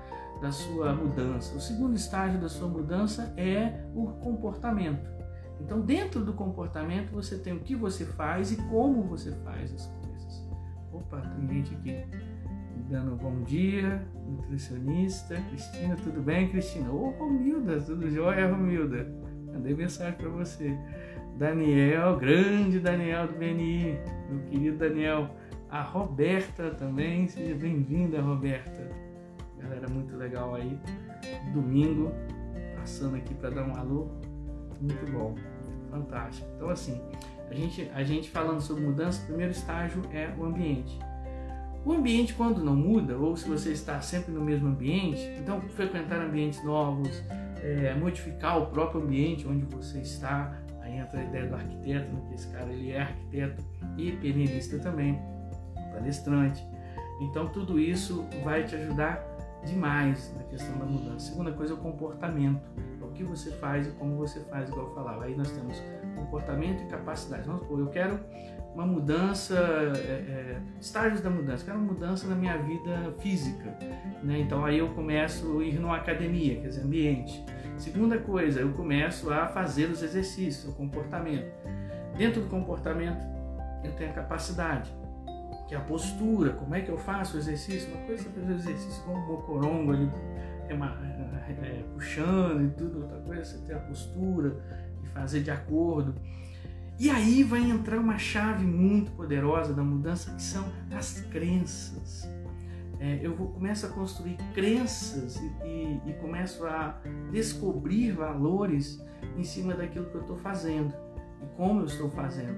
da 0.42 0.52
sua 0.52 0.94
mudança. 0.94 1.56
O 1.56 1.60
segundo 1.60 1.96
estágio 1.96 2.40
da 2.40 2.50
sua 2.50 2.68
mudança 2.68 3.34
é 3.38 3.84
o 3.94 4.08
comportamento. 4.08 5.10
Então, 5.60 5.82
dentro 5.82 6.24
do 6.24 6.34
comportamento, 6.34 7.12
você 7.12 7.38
tem 7.38 7.54
o 7.54 7.60
que 7.60 7.76
você 7.76 8.06
faz 8.06 8.52
e 8.52 8.58
como 8.70 9.04
você 9.04 9.32
faz 9.44 9.74
as 9.74 9.88
coisas. 9.88 10.50
Opa, 10.94 11.20
tem 11.22 11.48
gente 11.48 11.76
aqui 11.76 12.06
dando 12.90 13.16
bom 13.16 13.44
dia, 13.44 14.02
nutricionista. 14.26 15.36
Cristina, 15.50 15.96
tudo 15.98 16.22
bem, 16.22 16.50
Cristina? 16.50 16.90
Ô, 16.90 17.10
Romilda, 17.12 17.80
tudo 17.82 18.10
jóia, 18.10 18.48
Romilda? 18.48 19.06
Mandei 19.54 19.76
mensagem 19.76 20.14
para 20.14 20.30
você. 20.30 20.78
Daniel, 21.38 22.18
grande 22.18 22.80
Daniel 22.80 23.28
do 23.28 23.34
BNI, 23.34 23.98
meu 24.30 24.40
querido 24.50 24.78
Daniel. 24.78 25.30
A 25.70 25.82
Roberta 25.82 26.72
também, 26.72 27.28
seja 27.28 27.54
bem-vinda, 27.54 28.22
Roberta. 28.22 29.09
Galera, 29.62 29.88
muito 29.90 30.16
legal 30.16 30.56
aí. 30.56 30.80
Domingo, 31.54 32.12
passando 32.76 33.16
aqui 33.16 33.34
para 33.34 33.50
dar 33.50 33.68
um 33.68 33.76
alô 33.76 34.08
muito 34.80 35.12
bom, 35.12 35.36
fantástico. 35.90 36.48
Então, 36.56 36.70
assim, 36.70 37.02
a 37.50 37.54
gente, 37.54 37.92
a 37.94 38.04
gente 38.04 38.30
falando 38.30 38.62
sobre 38.62 38.84
mudança, 38.84 39.22
o 39.24 39.26
primeiro 39.28 39.52
estágio 39.52 40.02
é 40.14 40.34
o 40.38 40.46
ambiente. 40.46 40.98
O 41.86 41.94
ambiente, 41.94 42.34
quando 42.34 42.64
não 42.64 42.76
muda, 42.76 43.18
ou 43.18 43.36
se 43.36 43.48
você 43.48 43.72
está 43.72 44.02
sempre 44.02 44.32
no 44.32 44.42
mesmo 44.42 44.68
ambiente, 44.68 45.22
então 45.40 45.62
frequentar 45.62 46.20
ambientes 46.20 46.64
novos, 46.64 47.24
é, 47.62 47.94
modificar 47.96 48.62
o 48.62 48.68
próprio 48.68 49.02
ambiente 49.02 49.48
onde 49.48 49.64
você 49.66 50.00
está, 50.00 50.54
aí 50.82 50.98
entra 50.98 51.20
a 51.20 51.24
ideia 51.24 51.48
do 51.48 51.56
arquiteto, 51.56 52.12
né, 52.12 52.22
que 52.28 52.36
esse 52.36 52.48
cara 52.50 52.72
ele 52.72 52.92
é 52.92 53.02
arquiteto 53.02 53.64
e 53.98 54.12
penelista 54.12 54.78
também, 54.80 55.20
palestrante. 55.94 56.64
Então 57.22 57.48
tudo 57.50 57.80
isso 57.80 58.26
vai 58.44 58.64
te 58.64 58.76
ajudar 58.76 59.29
demais 59.66 60.34
na 60.38 60.44
questão 60.44 60.78
da 60.78 60.86
mudança. 60.86 61.32
Segunda 61.32 61.52
coisa 61.52 61.74
é 61.74 61.76
o 61.76 61.80
comportamento. 61.80 62.62
É 63.02 63.04
o 63.04 63.10
que 63.10 63.24
você 63.24 63.52
faz 63.52 63.88
e 63.88 63.92
como 63.92 64.16
você 64.16 64.40
faz, 64.42 64.70
igual 64.70 64.88
eu 64.88 64.96
falava. 64.96 65.26
Aí 65.26 65.36
nós 65.36 65.52
temos 65.52 65.82
comportamento 66.16 66.84
e 66.84 66.86
capacidade. 66.88 67.44
Vamos 67.46 67.62
supor, 67.62 67.80
eu 67.80 67.88
quero 67.88 68.20
uma 68.74 68.86
mudança, 68.86 69.56
é, 69.56 70.00
é, 70.00 70.62
estágios 70.80 71.22
da 71.22 71.30
mudança, 71.30 71.66
quero 71.66 71.78
uma 71.78 71.92
mudança 71.92 72.28
na 72.28 72.36
minha 72.36 72.58
vida 72.58 73.14
física. 73.20 73.78
Né? 74.24 74.40
Então 74.40 74.64
aí 74.64 74.78
eu 74.78 74.90
começo 74.90 75.60
a 75.60 75.64
ir 75.64 75.80
numa 75.80 75.98
academia, 75.98 76.62
quer 76.62 76.68
dizer, 76.68 76.84
ambiente. 76.84 77.44
Segunda 77.78 78.18
coisa, 78.18 78.60
eu 78.60 78.72
começo 78.74 79.32
a 79.32 79.48
fazer 79.48 79.90
os 79.90 80.04
exercícios, 80.04 80.72
o 80.72 80.76
comportamento. 80.76 81.50
Dentro 82.18 82.42
do 82.42 82.50
comportamento, 82.50 83.26
eu 83.84 83.94
tenho 83.94 84.10
a 84.12 84.14
capacidade 84.14 84.99
que 85.70 85.76
é 85.76 85.78
a 85.78 85.82
postura, 85.82 86.54
como 86.54 86.74
é 86.74 86.82
que 86.82 86.90
eu 86.90 86.98
faço 86.98 87.38
o 87.38 87.40
exercício. 87.40 87.94
Uma 87.94 88.04
coisa 88.08 88.28
é 88.28 88.32
fazer 88.32 88.52
o 88.52 88.56
exercício 88.56 89.04
com 89.04 89.14
o 89.14 89.28
mocorongo 89.28 89.92
ali, 89.92 90.10
é, 90.68 90.74
é, 90.74 91.52
é, 91.52 91.86
puxando 91.94 92.66
e 92.66 92.70
tudo, 92.72 93.04
outra 93.04 93.20
coisa 93.20 93.42
é 93.42 93.46
você 93.46 93.58
ter 93.60 93.76
a 93.76 93.80
postura 93.80 94.60
e 95.04 95.08
fazer 95.10 95.42
de 95.42 95.52
acordo. 95.52 96.16
E 97.00 97.12
aí 97.12 97.44
vai 97.44 97.62
entrar 97.62 98.00
uma 98.00 98.18
chave 98.18 98.66
muito 98.66 99.12
poderosa 99.12 99.72
da 99.72 99.84
mudança 99.84 100.34
que 100.34 100.42
são 100.42 100.66
as 100.92 101.22
crenças. 101.32 102.28
É, 103.00 103.20
eu 103.22 103.36
vou, 103.36 103.50
começo 103.50 103.86
a 103.86 103.90
construir 103.90 104.38
crenças 104.56 105.38
e, 105.38 105.68
e, 105.68 106.02
e 106.10 106.14
começo 106.20 106.66
a 106.66 107.00
descobrir 107.32 108.12
valores 108.12 109.00
em 109.38 109.44
cima 109.44 109.76
daquilo 109.76 110.08
que 110.08 110.16
eu 110.16 110.22
estou 110.22 110.36
fazendo 110.36 110.94
e 111.44 111.46
como 111.56 111.82
eu 111.82 111.86
estou 111.86 112.10
fazendo. 112.10 112.58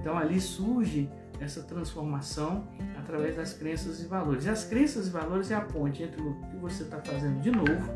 Então 0.00 0.16
ali 0.16 0.40
surge 0.40 1.10
essa 1.40 1.62
transformação 1.62 2.66
através 2.98 3.36
das 3.36 3.52
crenças 3.52 4.02
e 4.02 4.06
valores. 4.06 4.44
E 4.44 4.50
as 4.50 4.64
crenças 4.64 5.08
e 5.08 5.10
valores 5.10 5.50
é 5.50 5.54
a 5.54 5.60
ponte 5.60 6.02
entre 6.02 6.20
o 6.20 6.34
que 6.50 6.56
você 6.56 6.82
está 6.82 7.00
fazendo 7.00 7.40
de 7.40 7.50
novo 7.50 7.90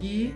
e 0.00 0.34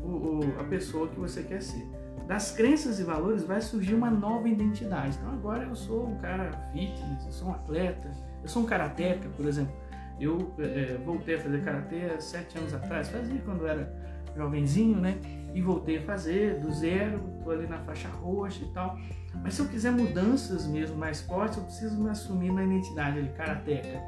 o, 0.00 0.08
o, 0.08 0.60
a 0.60 0.64
pessoa 0.64 1.08
que 1.08 1.18
você 1.18 1.42
quer 1.42 1.62
ser. 1.62 1.86
Das 2.26 2.52
crenças 2.52 3.00
e 3.00 3.04
valores 3.04 3.42
vai 3.42 3.60
surgir 3.60 3.94
uma 3.94 4.10
nova 4.10 4.48
identidade. 4.48 5.16
Então 5.16 5.32
agora 5.32 5.64
eu 5.64 5.74
sou 5.74 6.08
um 6.08 6.18
cara 6.18 6.50
fitness, 6.72 7.24
eu 7.24 7.32
sou 7.32 7.48
um 7.48 7.52
atleta, 7.52 8.10
eu 8.42 8.48
sou 8.48 8.62
um 8.62 8.66
karateca, 8.66 9.28
por 9.30 9.46
exemplo. 9.46 9.74
Eu 10.20 10.52
é, 10.58 10.98
voltei 11.04 11.36
a 11.36 11.38
fazer 11.40 11.64
karatê 11.64 12.20
sete 12.20 12.58
anos 12.58 12.74
atrás, 12.74 13.08
fazia 13.08 13.40
quando 13.44 13.66
era 13.66 14.17
jovenzinho, 14.38 14.98
né? 14.98 15.18
E 15.52 15.60
voltei 15.60 15.98
a 15.98 16.02
fazer 16.02 16.60
do 16.60 16.72
zero, 16.72 17.20
estou 17.38 17.52
ali 17.52 17.66
na 17.66 17.78
faixa 17.78 18.08
roxa 18.08 18.64
e 18.64 18.68
tal. 18.68 18.98
Mas 19.42 19.54
se 19.54 19.60
eu 19.60 19.68
quiser 19.68 19.90
mudanças 19.92 20.66
mesmo 20.66 20.96
mais 20.96 21.20
fortes, 21.20 21.58
eu 21.58 21.64
preciso 21.64 22.00
me 22.02 22.08
assumir 22.10 22.52
na 22.52 22.64
identidade 22.64 23.18
ali, 23.18 23.28
karateca. 23.30 24.00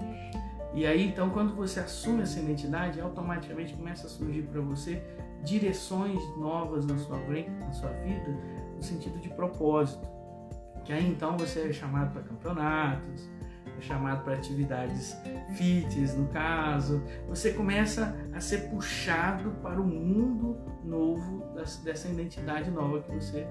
E 0.73 0.87
aí, 0.87 1.09
então, 1.09 1.31
quando 1.31 1.55
você 1.55 1.81
assume 1.81 2.23
essa 2.23 2.39
identidade, 2.39 3.01
automaticamente 3.01 3.75
começa 3.75 4.07
a 4.07 4.11
surgir 4.11 4.43
para 4.43 4.61
você 4.61 5.03
direções 5.45 6.23
novas 6.39 6.87
na 6.87 6.97
sua, 6.97 7.19
na 7.19 7.73
sua 7.73 7.91
vida, 7.91 8.39
no 8.77 8.83
sentido 8.83 9.19
de 9.19 9.29
propósito. 9.31 10.07
Que 10.85 10.93
aí, 10.93 11.09
então, 11.09 11.37
você 11.37 11.69
é 11.69 11.73
chamado 11.73 12.13
para 12.13 12.23
campeonatos, 12.23 13.29
chamado 13.81 14.25
para 14.25 14.35
atividades 14.35 15.17
fitness, 15.55 16.15
no 16.17 16.27
caso. 16.29 17.03
Você 17.29 17.53
começa 17.53 18.15
a 18.33 18.41
ser 18.41 18.69
puxado 18.71 19.51
para 19.63 19.81
o 19.81 19.87
mundo 19.87 20.59
novo 20.85 21.45
dessa 21.85 22.09
identidade 22.09 22.71
nova 22.71 23.03
que 23.03 23.15
você 23.15 23.47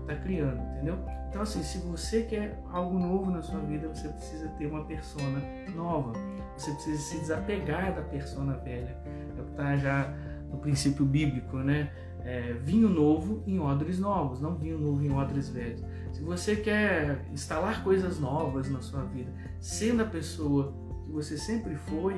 está 0.00 0.14
criando, 0.16 0.60
entendeu? 0.72 0.98
Então, 1.28 1.42
assim, 1.42 1.62
se 1.62 1.78
você 1.78 2.22
quer 2.22 2.62
algo 2.70 2.96
novo 2.96 3.30
na 3.30 3.42
sua 3.42 3.58
vida, 3.60 3.88
você 3.88 4.08
precisa 4.08 4.48
ter 4.50 4.66
uma 4.66 4.84
persona 4.84 5.42
nova. 5.74 6.12
Você 6.56 6.70
precisa 6.72 7.02
se 7.02 7.18
desapegar 7.18 7.92
da 7.94 8.02
persona 8.02 8.56
velha. 8.58 8.96
É 9.36 9.40
o 9.40 9.44
que 9.44 9.50
está 9.50 9.76
já 9.76 10.14
no 10.48 10.58
princípio 10.58 11.04
bíblico, 11.04 11.56
né? 11.56 11.90
É, 12.24 12.54
vinho 12.62 12.88
novo 12.88 13.42
em 13.46 13.58
odres 13.58 13.98
novos, 13.98 14.40
não 14.40 14.54
vinho 14.54 14.78
novo 14.78 15.02
em 15.02 15.12
odres 15.12 15.50
velhos. 15.50 15.82
Se 16.12 16.22
você 16.22 16.56
quer 16.56 17.22
instalar 17.32 17.84
coisas 17.84 18.18
novas 18.18 18.70
na 18.70 18.80
sua 18.80 19.02
vida, 19.04 19.30
sendo 19.60 20.02
a 20.02 20.06
pessoa 20.06 20.72
que 21.04 21.12
você 21.12 21.36
sempre 21.36 21.74
foi, 21.74 22.14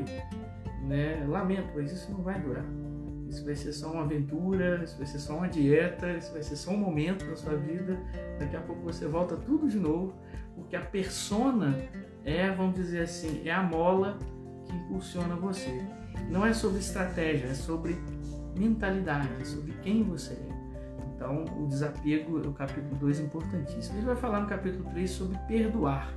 né? 0.86 1.26
Lamento, 1.28 1.72
mas 1.74 1.92
isso 1.92 2.12
não 2.12 2.22
vai 2.22 2.40
durar. 2.40 2.64
Isso 3.28 3.44
vai 3.44 3.56
ser 3.56 3.72
só 3.72 3.90
uma 3.90 4.02
aventura, 4.02 4.82
isso 4.84 4.96
vai 4.96 5.06
ser 5.06 5.18
só 5.18 5.36
uma 5.36 5.48
dieta, 5.48 6.12
isso 6.12 6.32
vai 6.32 6.42
ser 6.42 6.54
só 6.54 6.70
um 6.70 6.76
momento 6.76 7.24
da 7.26 7.34
sua 7.34 7.56
vida. 7.56 7.98
Daqui 8.38 8.56
a 8.56 8.60
pouco 8.60 8.82
você 8.82 9.08
volta 9.08 9.36
tudo 9.36 9.68
de 9.68 9.78
novo, 9.78 10.14
porque 10.54 10.76
a 10.76 10.80
persona 10.80 11.76
é, 12.26 12.50
vamos 12.50 12.74
dizer 12.74 13.02
assim, 13.02 13.42
é 13.44 13.52
a 13.52 13.62
mola 13.62 14.18
que 14.66 14.74
impulsiona 14.74 15.36
você. 15.36 15.80
Não 16.28 16.44
é 16.44 16.52
sobre 16.52 16.80
estratégia, 16.80 17.46
é 17.46 17.54
sobre 17.54 17.96
mentalidade, 18.56 19.46
sobre 19.46 19.72
quem 19.82 20.02
você 20.02 20.34
é. 20.34 20.56
Então, 21.14 21.44
o 21.58 21.66
desapego 21.66 22.42
é 22.44 22.46
o 22.46 22.52
capítulo 22.52 22.94
2 22.96 23.20
importantíssimo. 23.20 23.98
Ele 23.98 24.06
vai 24.06 24.16
falar 24.16 24.40
no 24.40 24.46
capítulo 24.46 24.84
3 24.90 25.10
sobre 25.10 25.38
perdoar. 25.48 26.12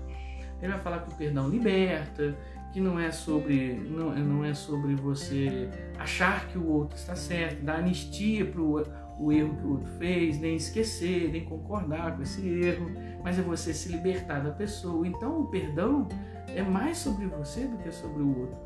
Ele 0.61 0.73
vai 0.73 0.81
falar 0.81 0.99
que 0.99 1.13
o 1.13 1.15
perdão 1.15 1.47
liberta, 1.47 2.35
que 2.71 2.79
não 2.79 2.99
é 2.99 3.11
sobre 3.11 3.73
não, 3.73 4.13
não 4.13 4.45
é 4.45 4.53
sobre 4.53 4.95
você 4.95 5.69
achar 5.97 6.47
que 6.47 6.57
o 6.57 6.67
outro 6.67 6.97
está 6.97 7.15
certo, 7.15 7.63
dar 7.63 7.79
anistia 7.79 8.45
para 8.45 8.61
o 8.61 9.31
erro 9.31 9.55
que 9.55 9.65
o 9.65 9.71
outro 9.71 9.87
fez, 9.97 10.39
nem 10.39 10.55
esquecer, 10.55 11.31
nem 11.31 11.45
concordar 11.45 12.15
com 12.15 12.23
esse 12.23 12.47
erro, 12.47 12.91
mas 13.23 13.39
é 13.39 13.41
você 13.41 13.73
se 13.73 13.89
libertar 13.89 14.39
da 14.39 14.51
pessoa. 14.51 15.07
Então 15.07 15.41
o 15.41 15.47
perdão 15.47 16.07
é 16.47 16.61
mais 16.61 16.97
sobre 16.97 17.25
você 17.25 17.65
do 17.65 17.77
que 17.77 17.91
sobre 17.91 18.21
o 18.21 18.39
outro. 18.39 18.57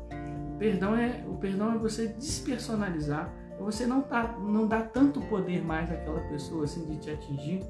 O 0.54 0.58
perdão 0.58 0.96
é 0.96 1.24
o 1.26 1.34
perdão 1.34 1.74
é 1.74 1.78
você 1.78 2.08
despersonalizar, 2.08 3.32
você 3.58 3.86
não 3.86 4.02
tá 4.02 4.36
não 4.38 4.66
dá 4.66 4.82
tanto 4.82 5.20
poder 5.22 5.64
mais 5.64 5.90
àquela 5.90 6.20
pessoa 6.22 6.64
assim 6.64 6.84
de 6.86 6.96
te 6.98 7.10
atingir, 7.10 7.62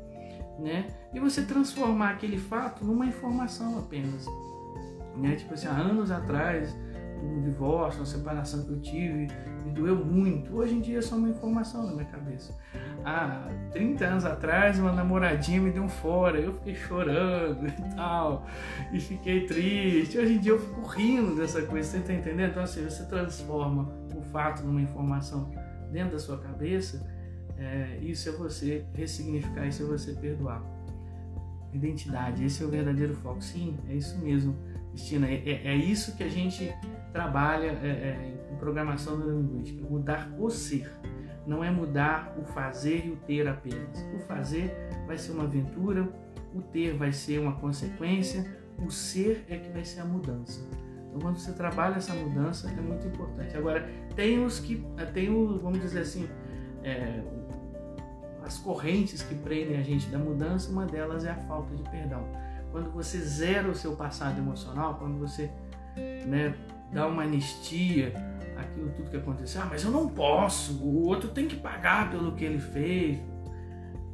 né? 0.59 0.87
E 1.13 1.21
você 1.21 1.43
transformar 1.43 2.11
aquele 2.11 2.39
fato 2.39 2.85
numa 2.85 3.07
informação 3.07 3.79
apenas 3.79 4.27
né? 5.17 5.37
Tipo 5.37 5.55
assim, 5.55 5.67
há 5.67 5.73
anos 5.73 6.11
atrás, 6.11 6.77
um 7.23 7.41
divórcio, 7.41 8.01
uma 8.01 8.07
separação 8.07 8.65
que 8.65 8.71
eu 8.71 8.81
tive, 8.81 9.29
me 9.65 9.71
doeu 9.71 9.97
muito. 10.05 10.57
Hoje 10.57 10.75
em 10.75 10.81
dia 10.81 10.99
é 10.99 11.03
só 11.03 11.17
uma 11.17 11.29
informação 11.29 11.87
na 11.87 11.93
minha 11.93 12.05
cabeça. 12.05 12.55
Há 13.05 13.49
30 13.73 14.05
anos 14.05 14.25
atrás, 14.25 14.79
uma 14.79 14.93
namoradinha 14.93 15.61
me 15.61 15.71
deu 15.71 15.83
um 15.83 15.89
fora, 15.89 16.39
eu 16.39 16.55
fiquei 16.55 16.75
chorando 16.75 17.67
e 17.69 17.95
tal, 17.95 18.47
e 18.93 19.01
fiquei 19.01 19.47
triste. 19.47 20.19
Hoje 20.19 20.35
em 20.35 20.39
dia 20.39 20.53
eu 20.53 20.59
fico 20.59 20.83
rindo 20.83 21.37
dessa 21.37 21.63
coisa, 21.63 21.89
você 21.89 22.01
tá 22.01 22.13
entendendo? 22.13 22.51
Então, 22.51 22.63
assim, 22.63 22.83
você 22.85 23.05
transforma 23.05 23.89
o 24.15 24.23
fato 24.23 24.63
numa 24.63 24.81
informação 24.81 25.51
dentro 25.95 26.13
da 26.13 26.19
sua 26.19 26.37
cabeça, 26.39 27.09
é, 27.57 27.99
isso 28.03 28.29
é 28.29 28.33
você 28.33 28.85
ressignificar, 28.95 29.67
isso 29.67 29.85
é 29.85 29.87
você 29.87 30.13
perdoar. 30.13 30.63
Identidade, 31.73 32.45
esse 32.45 32.63
é 32.63 32.67
o 32.67 32.69
verdadeiro 32.69 33.15
foco. 33.15 33.43
Sim, 33.43 33.77
é 33.89 33.95
isso 33.95 34.19
mesmo 34.19 34.55
Cristina, 34.95 35.27
é, 35.27 35.43
é, 35.45 35.69
é 35.73 35.75
isso 35.75 36.17
que 36.17 36.23
a 36.23 36.29
gente 36.29 36.73
trabalha 37.13 37.67
é, 37.83 37.89
é, 37.89 38.53
em 38.53 38.57
programação 38.57 39.19
neurolinguística, 39.19 39.85
mudar 39.89 40.33
o 40.39 40.49
ser. 40.49 40.91
Não 41.47 41.63
é 41.63 41.71
mudar 41.71 42.35
o 42.41 42.45
fazer 42.45 43.05
e 43.05 43.11
o 43.11 43.17
ter 43.17 43.47
apenas. 43.47 44.07
O 44.15 44.21
fazer 44.21 44.73
vai 45.07 45.19
ser 45.19 45.33
uma 45.33 45.45
aventura, 45.45 46.09
o 46.55 46.63
ter 46.63 46.97
vai 46.97 47.13
ser 47.13 47.41
uma 47.41 47.55
consequência, 47.57 48.47
o 48.79 48.91
ser 48.91 49.45
é 49.49 49.57
que 49.59 49.69
vai 49.71 49.85
ser 49.85 50.01
a 50.01 50.05
mudança. 50.05 50.61
Então, 51.15 51.21
quando 51.21 51.39
você 51.39 51.53
trabalha 51.53 51.97
essa 51.97 52.13
mudança, 52.13 52.69
é 52.69 52.81
muito 52.81 53.07
importante. 53.07 53.57
Agora, 53.57 53.89
tem 54.17 54.45
os 54.45 54.59
que, 54.59 54.85
tem 55.13 55.31
o, 55.31 55.59
vamos 55.61 55.81
dizer 55.81 56.01
assim, 56.01 56.29
é, 56.83 57.23
as 58.43 58.59
correntes 58.59 59.23
que 59.23 59.35
prendem 59.35 59.79
a 59.79 59.83
gente 59.83 60.09
da 60.09 60.19
mudança, 60.19 60.71
uma 60.71 60.87
delas 60.87 61.25
é 61.25 61.31
a 61.31 61.37
falta 61.37 61.75
de 61.75 61.83
perdão 61.89 62.25
quando 62.75 62.91
você 62.91 63.21
zera 63.21 63.71
o 63.71 63.75
seu 63.75 63.95
passado 63.95 64.37
emocional, 64.37 64.97
quando 64.97 65.17
você 65.17 65.49
né, 66.27 66.53
dá 66.93 67.07
uma 67.07 67.23
anistia 67.23 68.13
aquilo 68.57 68.91
tudo 68.91 69.11
que 69.11 69.17
aconteceu, 69.17 69.63
ah, 69.63 69.69
mas 69.71 69.85
eu 69.85 69.93
não 69.93 70.09
posso, 70.09 70.83
o 70.83 71.07
outro 71.07 71.29
tem 71.29 71.47
que 71.47 71.55
pagar 71.55 72.11
pelo 72.11 72.33
que 72.33 72.45
ele 72.45 72.59
fez, 72.59 73.21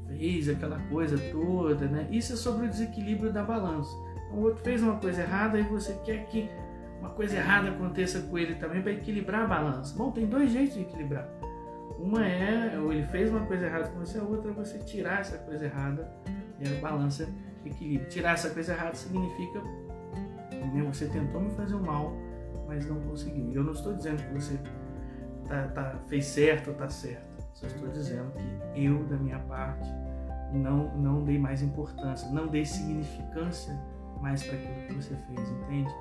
fez 0.07 0.51
aquela 0.51 0.79
coisa 0.91 1.17
toda, 1.33 1.87
né? 1.87 2.07
Isso 2.11 2.35
é 2.35 2.37
sobre 2.37 2.67
o 2.67 2.69
desequilíbrio 2.69 3.33
da 3.33 3.43
balança. 3.43 3.91
Então, 4.27 4.41
o 4.41 4.43
outro 4.43 4.63
fez 4.63 4.83
uma 4.83 4.97
coisa 4.97 5.23
errada 5.23 5.59
e 5.59 5.63
você 5.63 5.95
quer 6.05 6.27
que 6.27 6.51
uma 7.01 7.11
coisa 7.11 7.37
errada 7.37 7.71
aconteça 7.71 8.21
com 8.21 8.39
ele 8.39 8.55
também 8.57 8.83
para 8.83 8.93
equilibrar 8.93 9.43
a 9.43 9.47
balança. 9.47 9.97
Bom, 9.97 10.13
tem 10.13 10.27
dois 10.27 10.51
jeitos 10.51 10.75
de 10.75 10.83
equilibrar. 10.83 11.27
Uma 11.99 12.27
é, 12.27 12.79
ou 12.79 12.93
ele 12.93 13.07
fez 13.07 13.31
uma 13.31 13.45
coisa 13.47 13.67
errada 13.67 13.89
com 13.89 13.99
você, 13.99 14.19
a 14.19 14.23
outra 14.23 14.51
é 14.51 14.55
você 14.55 14.79
tirar 14.79 15.21
essa 15.21 15.39
coisa 15.39 15.65
errada 15.65 16.11
e 16.59 16.69
a 16.69 16.81
balança 16.81 17.29
equilíbrio. 17.65 18.09
Tirar 18.09 18.35
essa 18.35 18.51
coisa 18.51 18.73
errada 18.73 18.95
significa 18.95 19.61
né, 19.61 20.83
você 20.83 21.07
tentou 21.09 21.41
me 21.41 21.51
fazer 21.51 21.75
o 21.75 21.81
mal, 21.81 22.13
mas 22.67 22.87
não 22.87 23.01
conseguiu. 23.01 23.53
Eu 23.53 23.65
não 23.65 23.73
estou 23.73 23.95
dizendo 23.95 24.23
que 24.23 24.35
você 24.35 24.59
tá, 25.49 25.69
tá, 25.69 25.99
fez 26.07 26.27
certo 26.27 26.69
ou 26.69 26.73
está 26.75 26.89
certo. 26.89 27.31
Só 27.55 27.67
estou 27.67 27.89
dizendo 27.89 28.33
que 28.33 28.85
eu, 28.85 29.05
da 29.05 29.17
minha 29.17 29.39
parte, 29.41 29.89
não, 30.53 30.97
não 30.97 31.25
dei 31.25 31.39
mais 31.39 31.63
importância, 31.63 32.29
não 32.31 32.47
dei 32.47 32.65
significância 32.65 33.79
mais 34.21 34.43
para 34.43 34.57
aquilo 34.57 34.87
que 34.87 34.95
você 34.95 35.15
fez, 35.15 35.51
entende? 35.51 35.95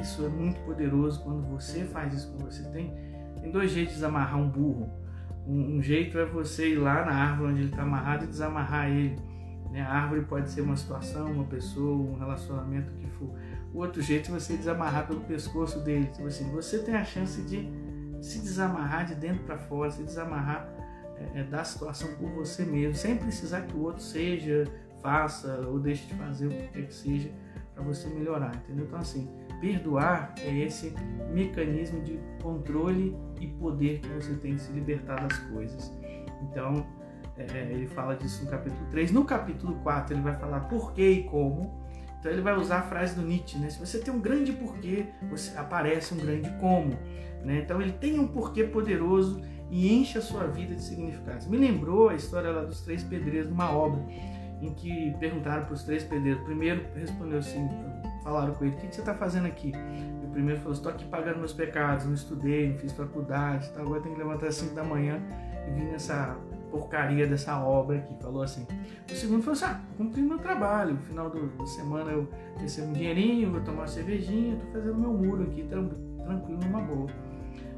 Isso 0.00 0.24
é 0.24 0.28
muito 0.28 0.60
poderoso 0.60 1.22
quando 1.22 1.42
você 1.48 1.84
faz 1.84 2.14
isso 2.14 2.32
com 2.32 2.38
você. 2.44 2.62
Tem, 2.70 2.94
tem 3.40 3.50
dois 3.50 3.70
jeitos 3.70 3.96
de 3.96 4.04
amarrar 4.04 4.38
um 4.38 4.48
burro. 4.48 4.90
Um, 5.46 5.76
um 5.76 5.82
jeito 5.82 6.18
é 6.18 6.24
você 6.24 6.74
ir 6.74 6.76
lá 6.76 7.04
na 7.04 7.12
árvore 7.12 7.52
onde 7.52 7.60
ele 7.62 7.70
está 7.70 7.82
amarrado 7.82 8.24
e 8.24 8.28
desamarrar 8.28 8.90
ele. 8.90 9.16
Né? 9.70 9.82
A 9.82 9.92
árvore 9.92 10.22
pode 10.22 10.50
ser 10.50 10.60
uma 10.60 10.76
situação, 10.76 11.30
uma 11.30 11.44
pessoa, 11.44 11.96
um 11.96 12.18
relacionamento, 12.18 12.92
que 12.94 13.06
for. 13.10 13.30
O 13.72 13.78
outro 13.78 14.02
jeito 14.02 14.30
é 14.30 14.38
você 14.38 14.56
desamarrar 14.56 15.06
pelo 15.06 15.20
pescoço 15.20 15.80
dele. 15.80 16.06
Tipo 16.06 16.26
assim, 16.26 16.50
você 16.50 16.78
tem 16.78 16.94
a 16.94 17.04
chance 17.04 17.40
de 17.42 17.68
se 18.20 18.40
desamarrar 18.40 19.06
de 19.06 19.14
dentro 19.14 19.44
para 19.44 19.58
fora, 19.58 19.90
se 19.90 20.02
desamarrar 20.02 20.68
é, 21.16 21.40
é, 21.40 21.44
da 21.44 21.64
situação 21.64 22.08
por 22.16 22.28
você 22.30 22.64
mesmo, 22.64 22.94
sem 22.94 23.16
precisar 23.16 23.62
que 23.62 23.74
o 23.76 23.82
outro 23.82 24.02
seja, 24.02 24.64
faça 25.02 25.66
ou 25.66 25.78
deixe 25.78 26.06
de 26.06 26.14
fazer 26.14 26.46
o 26.46 26.50
que 26.50 26.68
quer 26.68 26.86
que 26.86 26.94
seja 26.94 27.30
para 27.74 27.82
você 27.82 28.08
melhorar, 28.08 28.54
entendeu? 28.56 28.86
Então 28.86 28.98
assim, 28.98 29.28
perdoar 29.60 30.34
é 30.40 30.58
esse 30.58 30.94
mecanismo 31.32 32.00
de 32.02 32.18
controle 32.42 33.16
e 33.40 33.46
poder 33.46 34.00
que 34.00 34.08
você 34.08 34.34
tem 34.34 34.54
de 34.54 34.62
se 34.62 34.72
libertar 34.72 35.26
das 35.26 35.38
coisas. 35.38 35.92
Então, 36.42 36.86
é, 37.36 37.68
ele 37.70 37.86
fala 37.86 38.16
disso 38.16 38.44
no 38.44 38.50
capítulo 38.50 38.86
3. 38.90 39.12
No 39.12 39.24
capítulo 39.24 39.74
4, 39.82 40.14
ele 40.14 40.22
vai 40.22 40.34
falar 40.34 40.60
por 40.60 40.92
que 40.92 41.08
e 41.08 41.24
como. 41.24 41.80
Então, 42.18 42.30
ele 42.30 42.42
vai 42.42 42.56
usar 42.56 42.78
a 42.80 42.82
frase 42.82 43.14
do 43.14 43.22
Nietzsche, 43.22 43.58
né? 43.58 43.70
Se 43.70 43.78
você 43.78 43.98
tem 43.98 44.12
um 44.12 44.20
grande 44.20 44.52
porquê, 44.52 45.06
você 45.30 45.56
aparece 45.56 46.12
um 46.12 46.18
grande 46.18 46.50
como. 46.58 46.90
Né? 47.44 47.60
Então, 47.64 47.80
ele 47.80 47.92
tem 47.92 48.18
um 48.18 48.26
porquê 48.26 48.64
poderoso 48.64 49.40
e 49.70 49.94
enche 49.94 50.18
a 50.18 50.20
sua 50.20 50.46
vida 50.46 50.74
de 50.74 50.82
significados. 50.82 51.46
Me 51.46 51.56
lembrou 51.56 52.08
a 52.08 52.14
história 52.14 52.50
lá 52.50 52.62
dos 52.62 52.82
três 52.82 53.02
pedreiros 53.02 53.48
numa 53.48 53.70
obra 53.70 54.02
em 54.60 54.72
que 54.72 55.14
perguntaram 55.18 55.64
para 55.64 55.74
os 55.74 55.82
três 55.82 56.04
pedreiros. 56.04 56.42
O 56.42 56.44
primeiro 56.44 56.84
respondeu 56.94 57.38
assim, 57.38 57.68
falaram 58.22 58.54
com 58.54 58.64
ele, 58.64 58.74
o 58.74 58.78
que, 58.78 58.94
você 58.94 59.00
está 59.00 59.14
fazendo 59.14 59.46
aqui? 59.46 59.72
E 60.22 60.26
o 60.26 60.28
primeiro 60.30 60.60
falou, 60.60 60.74
estou 60.74 60.92
aqui 60.92 61.04
pagando 61.06 61.38
meus 61.38 61.52
pecados, 61.52 62.06
não 62.06 62.14
estudei, 62.14 62.70
não 62.70 62.78
fiz 62.78 62.92
faculdade, 62.92 63.70
tá? 63.70 63.80
agora 63.80 64.00
tenho 64.00 64.14
que 64.14 64.22
levantar 64.22 64.48
às 64.48 64.56
5 64.56 64.74
da 64.74 64.84
manhã 64.84 65.20
e 65.66 65.70
vir 65.72 65.84
nessa 65.84 66.36
porcaria 66.70 67.26
dessa 67.26 67.58
obra 67.58 67.98
aqui. 67.98 68.14
Falou 68.22 68.42
assim. 68.42 68.66
O 69.10 69.14
segundo 69.14 69.42
falou 69.42 69.54
assim, 69.54 69.64
ah, 69.64 69.80
cumpri 69.96 70.22
meu 70.22 70.38
trabalho, 70.38 70.94
no 70.94 71.00
final 71.00 71.30
do, 71.30 71.48
da 71.56 71.66
semana 71.66 72.12
eu 72.12 72.28
recebo 72.58 72.88
um 72.88 72.92
dinheirinho, 72.92 73.50
vou 73.50 73.60
tomar 73.60 73.82
uma 73.82 73.88
cervejinha, 73.88 74.54
estou 74.54 74.70
fazendo 74.70 74.96
meu 74.96 75.12
muro 75.12 75.42
aqui, 75.42 75.62
tranquilo, 75.64 76.60
numa 76.62 76.80
boa. 76.80 77.08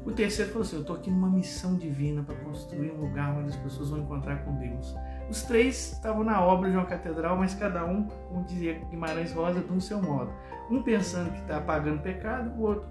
O 0.05 0.11
terceiro 0.11 0.51
falou 0.51 0.65
assim: 0.65 0.75
Eu 0.75 0.81
estou 0.81 0.95
aqui 0.95 1.09
numa 1.09 1.29
missão 1.29 1.75
divina 1.77 2.23
para 2.23 2.35
construir 2.35 2.91
um 2.91 3.01
lugar 3.01 3.37
onde 3.37 3.49
as 3.49 3.55
pessoas 3.55 3.89
vão 3.89 3.99
encontrar 3.99 4.43
com 4.43 4.55
Deus. 4.57 4.95
Os 5.29 5.43
três 5.43 5.93
estavam 5.93 6.23
na 6.23 6.41
obra 6.41 6.69
de 6.69 6.75
uma 6.75 6.85
catedral, 6.85 7.37
mas 7.37 7.53
cada 7.55 7.85
um, 7.85 8.03
como 8.03 8.43
dizia 8.45 8.79
Guimarães 8.89 9.31
Rosa, 9.33 9.61
de 9.61 9.71
um 9.71 9.79
seu 9.79 10.01
modo. 10.01 10.31
Um 10.69 10.81
pensando 10.81 11.31
que 11.31 11.39
está 11.39 11.57
apagando 11.57 12.01
pecado, 12.01 12.51
o 12.57 12.61
outro 12.61 12.87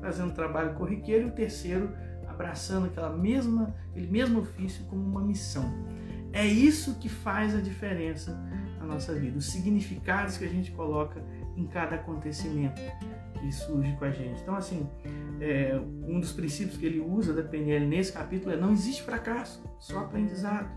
fazendo 0.00 0.32
trabalho 0.32 0.74
corriqueiro, 0.74 1.26
e 1.26 1.30
o 1.30 1.32
terceiro 1.32 1.92
abraçando 2.28 2.86
aquela 2.86 3.10
mesma, 3.10 3.74
aquele 3.90 4.08
mesmo 4.08 4.40
ofício 4.40 4.84
como 4.86 5.02
uma 5.02 5.22
missão. 5.22 5.64
É 6.32 6.44
isso 6.44 6.96
que 6.98 7.08
faz 7.08 7.54
a 7.54 7.60
diferença 7.60 8.32
na 8.78 8.84
nossa 8.84 9.14
vida, 9.14 9.38
os 9.38 9.46
significados 9.46 10.36
que 10.36 10.44
a 10.44 10.48
gente 10.48 10.70
coloca 10.72 11.22
em 11.56 11.66
cada 11.66 11.96
acontecimento 11.96 12.80
que 13.40 13.52
surge 13.52 13.92
com 13.96 14.04
a 14.04 14.10
gente. 14.10 14.40
Então, 14.42 14.54
assim, 14.54 14.88
é, 15.40 15.80
um 16.02 16.20
dos 16.20 16.32
princípios 16.32 16.76
que 16.76 16.84
ele 16.84 17.00
usa 17.00 17.32
da 17.32 17.42
PNL 17.42 17.86
nesse 17.86 18.12
capítulo 18.12 18.52
é 18.52 18.56
não 18.56 18.72
existe 18.72 19.02
fracasso, 19.02 19.62
só 19.78 20.00
aprendizado. 20.00 20.68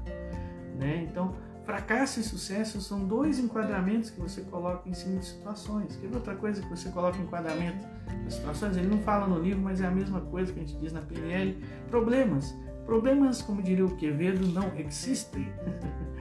Né? 0.80 1.06
Então, 1.12 1.36
fracasso 1.66 2.22
e 2.22 2.24
sucesso 2.24 2.80
são 2.82 3.06
dois 3.06 3.38
enquadramentos 3.38 4.10
que 4.10 4.20
você 4.20 4.42
coloca 4.42 4.88
em 4.88 4.94
cima 4.94 5.20
de 5.20 5.26
situações. 5.26 5.98
Quer 5.98 6.08
ver 6.08 6.16
outra 6.16 6.36
coisa 6.36 6.62
que 6.62 6.70
você 6.70 6.90
coloca 6.90 7.18
em 7.18 7.24
enquadramento 7.24 7.86
das 8.24 8.36
situações? 8.36 8.78
Ele 8.78 8.88
não 8.88 9.00
fala 9.00 9.28
no 9.28 9.38
livro, 9.38 9.62
mas 9.62 9.82
é 9.82 9.86
a 9.86 9.92
mesma 9.92 10.22
coisa 10.22 10.54
que 10.54 10.60
a 10.60 10.64
gente 10.64 10.80
diz 10.80 10.94
na 10.94 11.02
PNL. 11.02 11.62
Problemas. 11.90 12.56
Problemas, 12.86 13.42
como 13.42 13.62
diria 13.62 13.86
o 13.86 13.96
Quevedo, 13.98 14.48
não 14.48 14.72
existem. 14.80 15.52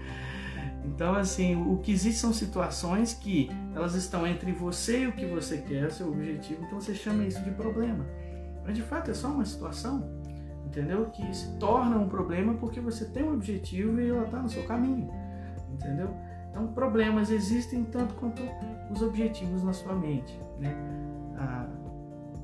então, 0.85 1.15
assim, 1.15 1.55
o 1.55 1.79
que 1.79 1.93
existe 1.93 2.21
são 2.21 2.33
situações 2.33 3.15
que 3.15 3.49
elas 3.75 3.95
estão 3.95 4.27
entre 4.27 4.51
você 4.53 5.05
e 5.05 5.07
o 5.07 5.13
que 5.13 5.25
você 5.25 5.59
quer, 5.59 5.91
seu 5.93 6.09
objetivo, 6.09 6.65
então 6.65 6.81
você 6.81 6.95
chama 6.95 7.25
isso 7.25 7.41
de 7.43 7.53
problema. 7.53 8.05
Mas 8.65 8.77
de 8.77 8.83
fato 8.83 9.11
é 9.11 9.15
só 9.15 9.29
uma 9.29 9.47
situação 9.47 10.18
entendeu? 10.69 11.07
Que 11.07 11.35
se 11.35 11.57
torna 11.57 11.97
um 11.97 12.09
problema 12.09 12.55
porque 12.55 12.79
você 12.79 13.07
tem 13.07 13.25
um 13.25 13.35
objetivo 13.35 14.01
e 14.01 14.11
ela 14.11 14.25
está 14.25 14.41
no 14.41 14.49
seu 14.49 14.65
caminho, 14.65 15.11
entendeu? 15.73 16.15
Então, 16.51 16.67
problemas 16.69 17.31
existem 17.31 17.85
tanto 17.85 18.15
quanto 18.15 18.43
os 18.91 19.03
objetivos 19.03 19.63
na 19.63 19.73
sua 19.73 19.95
mente, 19.95 20.39
né? 20.59 20.75
A, 21.37 21.67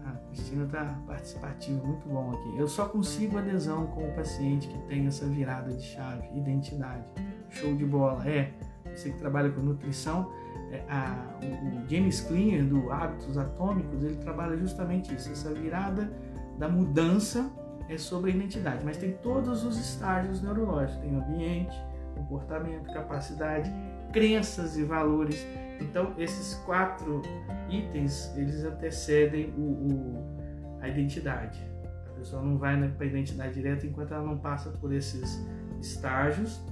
a 0.07 0.13
Cristina 0.29 0.65
está 0.65 0.99
participativa, 1.07 1.85
muito 1.85 2.09
bom 2.09 2.33
aqui. 2.33 2.59
Eu 2.59 2.69
só 2.69 2.87
consigo 2.87 3.39
adesão 3.39 3.87
com 3.89 4.09
o 4.09 4.13
paciente 4.15 4.69
que 4.69 4.79
tem 4.89 5.07
essa 5.07 5.27
virada 5.27 5.73
de 5.73 5.83
chave, 5.83 6.27
identidade. 6.35 7.05
Show 7.51 7.75
de 7.75 7.85
bola. 7.85 8.27
É, 8.29 8.53
você 8.95 9.11
que 9.11 9.19
trabalha 9.19 9.51
com 9.51 9.61
nutrição, 9.61 10.31
é, 10.71 10.85
a, 10.89 11.39
o, 11.43 11.89
James 11.89 12.21
Clear, 12.21 12.65
do 12.65 12.91
Hábitos 12.91 13.37
Atômicos, 13.37 14.03
ele 14.03 14.17
trabalha 14.17 14.57
justamente 14.57 15.15
isso, 15.15 15.31
essa 15.31 15.53
virada 15.53 16.13
da 16.59 16.69
mudança 16.69 17.51
é 17.89 17.99
sobre 17.99 18.31
a 18.33 18.35
identidade, 18.35 18.85
mas 18.85 18.97
tem 18.97 19.13
todos 19.13 19.65
os 19.65 19.79
estágios 19.79 20.41
neurológicos, 20.41 21.01
tem 21.01 21.15
ambiente, 21.15 21.77
comportamento, 22.15 22.93
capacidade, 22.93 23.71
crenças 24.13 24.77
e 24.77 24.85
valores. 24.85 25.45
Então, 25.81 26.15
esses 26.17 26.55
quatro 26.65 27.21
itens, 27.69 28.33
eles 28.37 28.65
antecedem 28.65 29.53
o, 29.57 29.61
o 29.61 30.35
a 30.81 30.89
identidade. 30.89 31.61
A 32.07 32.19
pessoa 32.19 32.43
não 32.43 32.59
vai 32.59 32.77
para 32.91 33.05
a 33.05 33.09
identidade 33.09 33.55
direta 33.55 33.87
enquanto 33.87 34.15
ela 34.15 34.25
não 34.25 34.39
passa 34.39 34.71
por 34.71 34.93
esses 34.93 35.45
estágios 35.81 36.63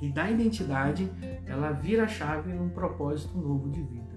e 0.00 0.12
da 0.12 0.30
identidade 0.30 1.10
ela 1.46 1.70
vira 1.70 2.04
a 2.04 2.08
chave 2.08 2.52
num 2.52 2.68
propósito 2.68 3.38
novo 3.38 3.70
de 3.70 3.82
vida. 3.82 4.14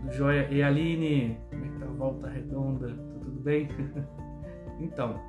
Tudo 0.00 0.12
jóia? 0.12 0.48
E 0.50 0.62
Aline, 0.62 1.38
como 1.48 1.64
é 1.64 1.68
que 1.68 1.78
tá 1.78 1.86
a 1.86 1.88
volta 1.88 2.28
redonda? 2.28 2.88
Tudo 2.88 3.40
bem? 3.40 3.68
Então, 4.80 5.20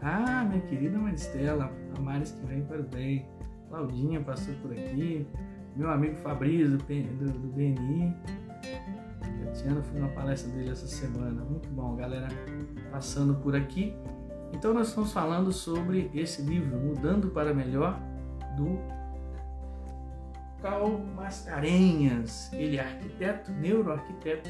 ah, 0.00 0.44
minha 0.44 0.60
querida 0.62 0.98
Maristela, 0.98 1.70
a 1.96 2.00
Maris 2.00 2.32
que 2.32 2.46
vem 2.46 2.62
para 2.64 2.80
o 2.80 2.84
bem, 2.84 3.26
Claudinha 3.68 4.20
passou 4.20 4.54
por 4.62 4.72
aqui, 4.72 5.26
meu 5.76 5.90
amigo 5.90 6.16
Fabrício 6.16 6.70
do, 6.70 6.78
do, 6.78 7.32
do 7.32 7.48
BNI, 7.48 8.16
Tatiana, 9.44 9.82
fui 9.82 9.98
numa 9.98 10.10
palestra 10.12 10.50
dele 10.52 10.70
essa 10.70 10.86
semana, 10.86 11.44
muito 11.44 11.68
bom, 11.70 11.96
galera 11.96 12.28
passando 12.90 13.34
por 13.34 13.54
aqui. 13.54 13.94
Então, 14.52 14.74
nós 14.74 14.88
estamos 14.88 15.12
falando 15.12 15.52
sobre 15.52 16.10
esse 16.14 16.42
livro, 16.42 16.76
Mudando 16.78 17.30
para 17.30 17.54
Melhor, 17.54 18.00
do 18.56 18.78
Cal 20.60 20.98
Mascarenhas. 21.16 22.52
Ele 22.52 22.76
é 22.76 22.80
arquiteto, 22.80 23.50
neuroarquiteto 23.52 24.48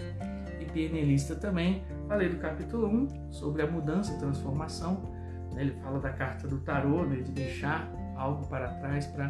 e 0.61 0.65
PNLista 0.67 1.35
também. 1.35 1.85
Falei 2.09 2.29
do 2.29 2.39
capítulo 2.39 2.87
1 2.89 3.33
sobre 3.33 3.63
a 3.63 3.67
mudança, 3.67 4.19
transformação. 4.19 5.03
Né? 5.53 5.63
Ele 5.63 5.73
fala 5.83 5.99
da 5.99 6.11
carta 6.11 6.47
do 6.47 6.59
tarô, 6.59 7.05
né? 7.05 7.17
de 7.21 7.31
deixar 7.33 7.89
algo 8.17 8.47
para 8.47 8.69
trás 8.75 9.07
para 9.07 9.29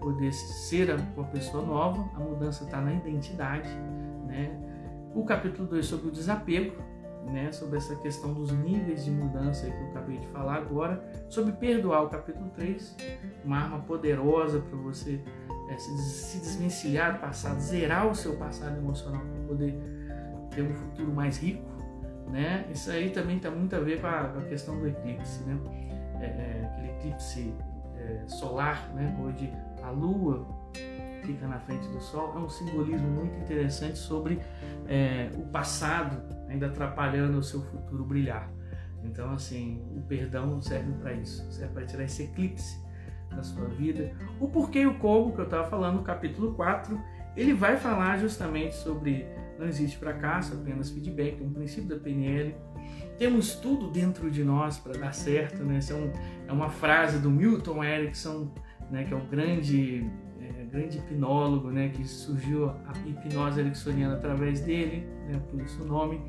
poder 0.00 0.32
ser 0.32 0.94
uma 1.16 1.26
pessoa 1.26 1.64
nova. 1.64 2.02
A 2.14 2.20
mudança 2.20 2.64
está 2.64 2.80
na 2.80 2.92
identidade. 2.92 3.68
Né? 4.26 4.50
O 5.14 5.24
capítulo 5.24 5.68
2 5.68 5.86
sobre 5.86 6.08
o 6.08 6.10
desapego, 6.10 6.74
né, 7.24 7.50
sobre 7.52 7.78
essa 7.78 7.96
questão 7.96 8.34
dos 8.34 8.50
níveis 8.50 9.04
de 9.04 9.10
mudança 9.10 9.70
que 9.70 9.76
eu 9.76 9.86
acabei 9.88 10.18
de 10.18 10.26
falar 10.28 10.56
agora, 10.56 11.02
sobre 11.28 11.52
perdoar 11.52 12.02
o 12.02 12.08
capítulo 12.08 12.50
3, 12.50 12.96
uma 13.44 13.58
arma 13.58 13.78
poderosa 13.80 14.60
para 14.60 14.76
você 14.76 15.22
é, 15.74 15.78
se 15.78 16.38
desvencilhar 16.38 17.14
do 17.14 17.18
passado, 17.20 17.60
zerar 17.60 18.06
o 18.06 18.14
seu 18.14 18.36
passado 18.36 18.76
emocional 18.76 19.20
para 19.20 19.48
poder 19.48 19.74
ter 20.50 20.62
um 20.62 20.72
futuro 20.72 21.12
mais 21.12 21.38
rico, 21.38 21.68
né? 22.30 22.66
Isso 22.72 22.90
aí 22.90 23.10
também 23.10 23.38
tem 23.38 23.50
muito 23.50 23.74
a 23.74 23.80
ver 23.80 24.00
com 24.00 24.06
a, 24.06 24.24
com 24.28 24.38
a 24.38 24.44
questão 24.44 24.78
do 24.78 24.86
eclipse, 24.86 25.42
né? 25.44 25.58
É, 26.20 26.24
é, 26.24 26.70
aquele 26.70 26.90
eclipse 26.92 27.52
é, 27.96 28.28
solar, 28.28 28.88
né? 28.94 29.16
Onde 29.20 29.52
a 29.82 29.90
Lua 29.90 30.46
fica 31.22 31.46
na 31.46 31.58
frente 31.58 31.88
do 31.88 32.00
Sol, 32.00 32.34
é 32.36 32.38
um 32.38 32.48
simbolismo 32.48 33.08
muito 33.08 33.36
interessante 33.38 33.98
sobre 33.98 34.40
é, 34.86 35.30
o 35.34 35.42
passado 35.42 36.22
ainda 36.48 36.66
atrapalhando 36.66 37.38
o 37.38 37.42
seu 37.42 37.62
futuro 37.62 38.04
brilhar. 38.04 38.50
Então, 39.02 39.32
assim, 39.32 39.82
o 39.96 40.00
perdão 40.02 40.60
serve 40.60 40.92
para 40.92 41.12
isso, 41.14 41.50
serve 41.50 41.74
para 41.74 41.86
tirar 41.86 42.04
esse 42.04 42.22
eclipse 42.22 42.83
da 43.34 43.42
sua 43.42 43.66
vida. 43.66 44.12
O 44.40 44.48
porquê 44.48 44.80
e 44.80 44.86
o 44.86 44.94
como, 44.98 45.32
que 45.32 45.40
eu 45.40 45.44
estava 45.44 45.68
falando 45.68 45.96
no 45.96 46.02
capítulo 46.02 46.54
4, 46.54 47.00
ele 47.36 47.52
vai 47.52 47.76
falar 47.76 48.18
justamente 48.18 48.74
sobre 48.74 49.26
não 49.58 49.66
existe 49.66 49.96
fracasso, 49.96 50.54
apenas 50.54 50.90
feedback, 50.90 51.42
um 51.42 51.52
princípio 51.52 51.88
da 51.88 51.96
PNL. 51.96 52.54
Temos 53.18 53.54
tudo 53.54 53.90
dentro 53.90 54.30
de 54.30 54.42
nós 54.42 54.78
para 54.78 54.98
dar 54.98 55.14
certo, 55.14 55.62
né? 55.64 55.76
Essa 55.76 55.94
é, 55.94 55.96
um, 55.96 56.12
é, 56.48 56.52
uma 56.52 56.68
frase 56.68 57.18
do 57.18 57.30
Milton 57.30 57.82
Erickson, 57.82 58.52
né, 58.90 59.04
que 59.04 59.14
é 59.14 59.16
um 59.16 59.26
grande 59.26 60.04
é, 60.40 60.64
grande 60.64 60.98
hipnólogo, 60.98 61.70
né, 61.70 61.88
que 61.88 62.04
surgiu 62.04 62.68
a 62.68 62.92
hipnose 63.06 63.60
ericksoniana 63.60 64.14
através 64.14 64.60
dele, 64.60 65.06
né, 65.28 65.40
por 65.50 65.60
isso 65.60 65.82
o 65.82 65.86
nome. 65.86 66.20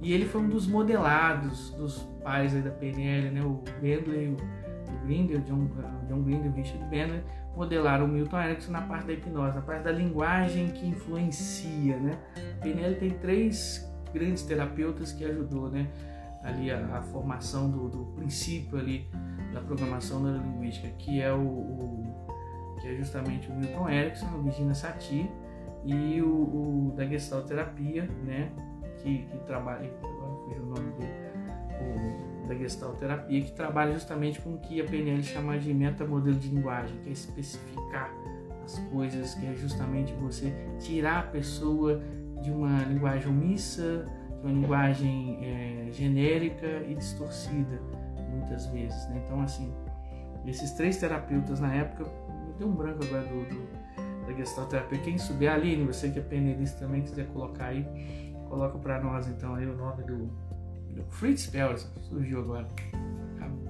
E 0.00 0.12
ele 0.12 0.24
foi 0.24 0.40
um 0.40 0.48
dos 0.48 0.66
modelados 0.66 1.70
dos 1.72 1.98
pais 2.22 2.52
da 2.62 2.70
PNL, 2.70 3.30
né, 3.30 3.42
o 3.42 3.62
Bentley, 3.80 4.28
o, 4.28 4.36
o 4.36 4.67
Grinder, 5.04 5.40
John, 5.40 5.68
John 6.08 6.22
Grinder, 6.22 6.50
o 6.50 6.54
Richard 6.54 6.84
Bentley, 6.86 7.22
modelaram 7.56 8.04
o 8.04 8.08
Milton 8.08 8.40
Erickson 8.40 8.72
na 8.72 8.82
parte 8.82 9.06
da 9.06 9.12
hipnose, 9.12 9.56
na 9.56 9.62
parte 9.62 9.84
da 9.84 9.92
linguagem 9.92 10.68
que 10.68 10.86
influencia, 10.86 11.98
né. 11.98 12.18
PNL 12.62 12.94
tem 12.96 13.10
três 13.10 13.88
grandes 14.12 14.42
terapeutas 14.42 15.12
que 15.12 15.24
ajudou, 15.24 15.70
né, 15.70 15.88
ali 16.42 16.70
a, 16.70 16.98
a 16.98 17.02
formação 17.02 17.70
do, 17.70 17.88
do, 17.88 18.04
princípio 18.14 18.78
ali 18.78 19.08
da 19.52 19.60
programação 19.60 20.20
neurolinguística, 20.22 20.88
que 20.98 21.20
é 21.20 21.32
o, 21.32 21.40
o 21.40 22.76
que 22.80 22.88
é 22.88 22.94
justamente 22.94 23.50
o 23.50 23.54
Milton 23.54 23.88
Erickson, 23.88 24.26
o 24.26 24.42
Virginia 24.42 24.74
Satir 24.74 25.28
e 25.84 26.22
o, 26.22 26.28
o 26.28 26.94
da 26.96 27.04
Gestalt 27.06 27.46
Terapia, 27.46 28.08
né, 28.24 28.50
que, 29.02 29.24
que 29.24 29.38
trabalha, 29.46 29.90
agora 30.02 30.36
fugiu 30.44 30.62
o 30.62 30.66
nome 30.66 30.92
da 32.48 32.54
Gestalt 32.54 32.98
Terapia, 32.98 33.40
que 33.42 33.52
trabalha 33.52 33.92
justamente 33.92 34.40
com 34.40 34.54
o 34.54 34.58
que 34.58 34.80
a 34.80 34.84
PNL 34.84 35.22
chama 35.22 35.58
de 35.58 35.72
metamodelo 35.72 36.36
de 36.36 36.48
linguagem, 36.48 36.96
que 37.02 37.10
é 37.10 37.12
especificar 37.12 38.10
as 38.64 38.78
coisas, 38.90 39.34
que 39.34 39.46
é 39.46 39.54
justamente 39.54 40.12
você 40.14 40.52
tirar 40.80 41.20
a 41.20 41.22
pessoa 41.22 42.00
de 42.42 42.50
uma 42.50 42.82
linguagem 42.84 43.28
omissa, 43.28 44.04
de 44.40 44.46
uma 44.46 44.52
linguagem 44.52 45.38
é, 45.42 45.92
genérica 45.92 46.66
e 46.88 46.94
distorcida, 46.94 47.80
muitas 48.30 48.66
vezes. 48.66 49.08
Né? 49.08 49.22
Então, 49.24 49.40
assim, 49.42 49.72
esses 50.46 50.72
três 50.72 50.96
terapeutas 50.96 51.60
na 51.60 51.74
época, 51.74 52.10
deu 52.58 52.68
um 52.68 52.72
branco 52.72 53.04
agora 53.04 53.24
do, 53.24 53.44
do 53.48 53.78
da 54.26 54.34
Gestalt 54.34 54.68
Terapia. 54.68 54.98
Quem 54.98 55.18
subir, 55.18 55.48
Aline, 55.48 55.86
você 55.86 56.10
que 56.10 56.18
é 56.18 56.22
penelista 56.22 56.80
também, 56.80 57.02
quiser 57.02 57.26
colocar 57.28 57.66
aí, 57.66 57.86
coloca 58.48 58.78
para 58.78 59.02
nós 59.02 59.26
então 59.26 59.54
aí 59.54 59.66
o 59.66 59.74
nome 59.74 60.02
do 60.04 60.30
Fritz 61.10 61.46
Pels, 61.46 61.90
surgiu 62.02 62.40
agora. 62.40 62.68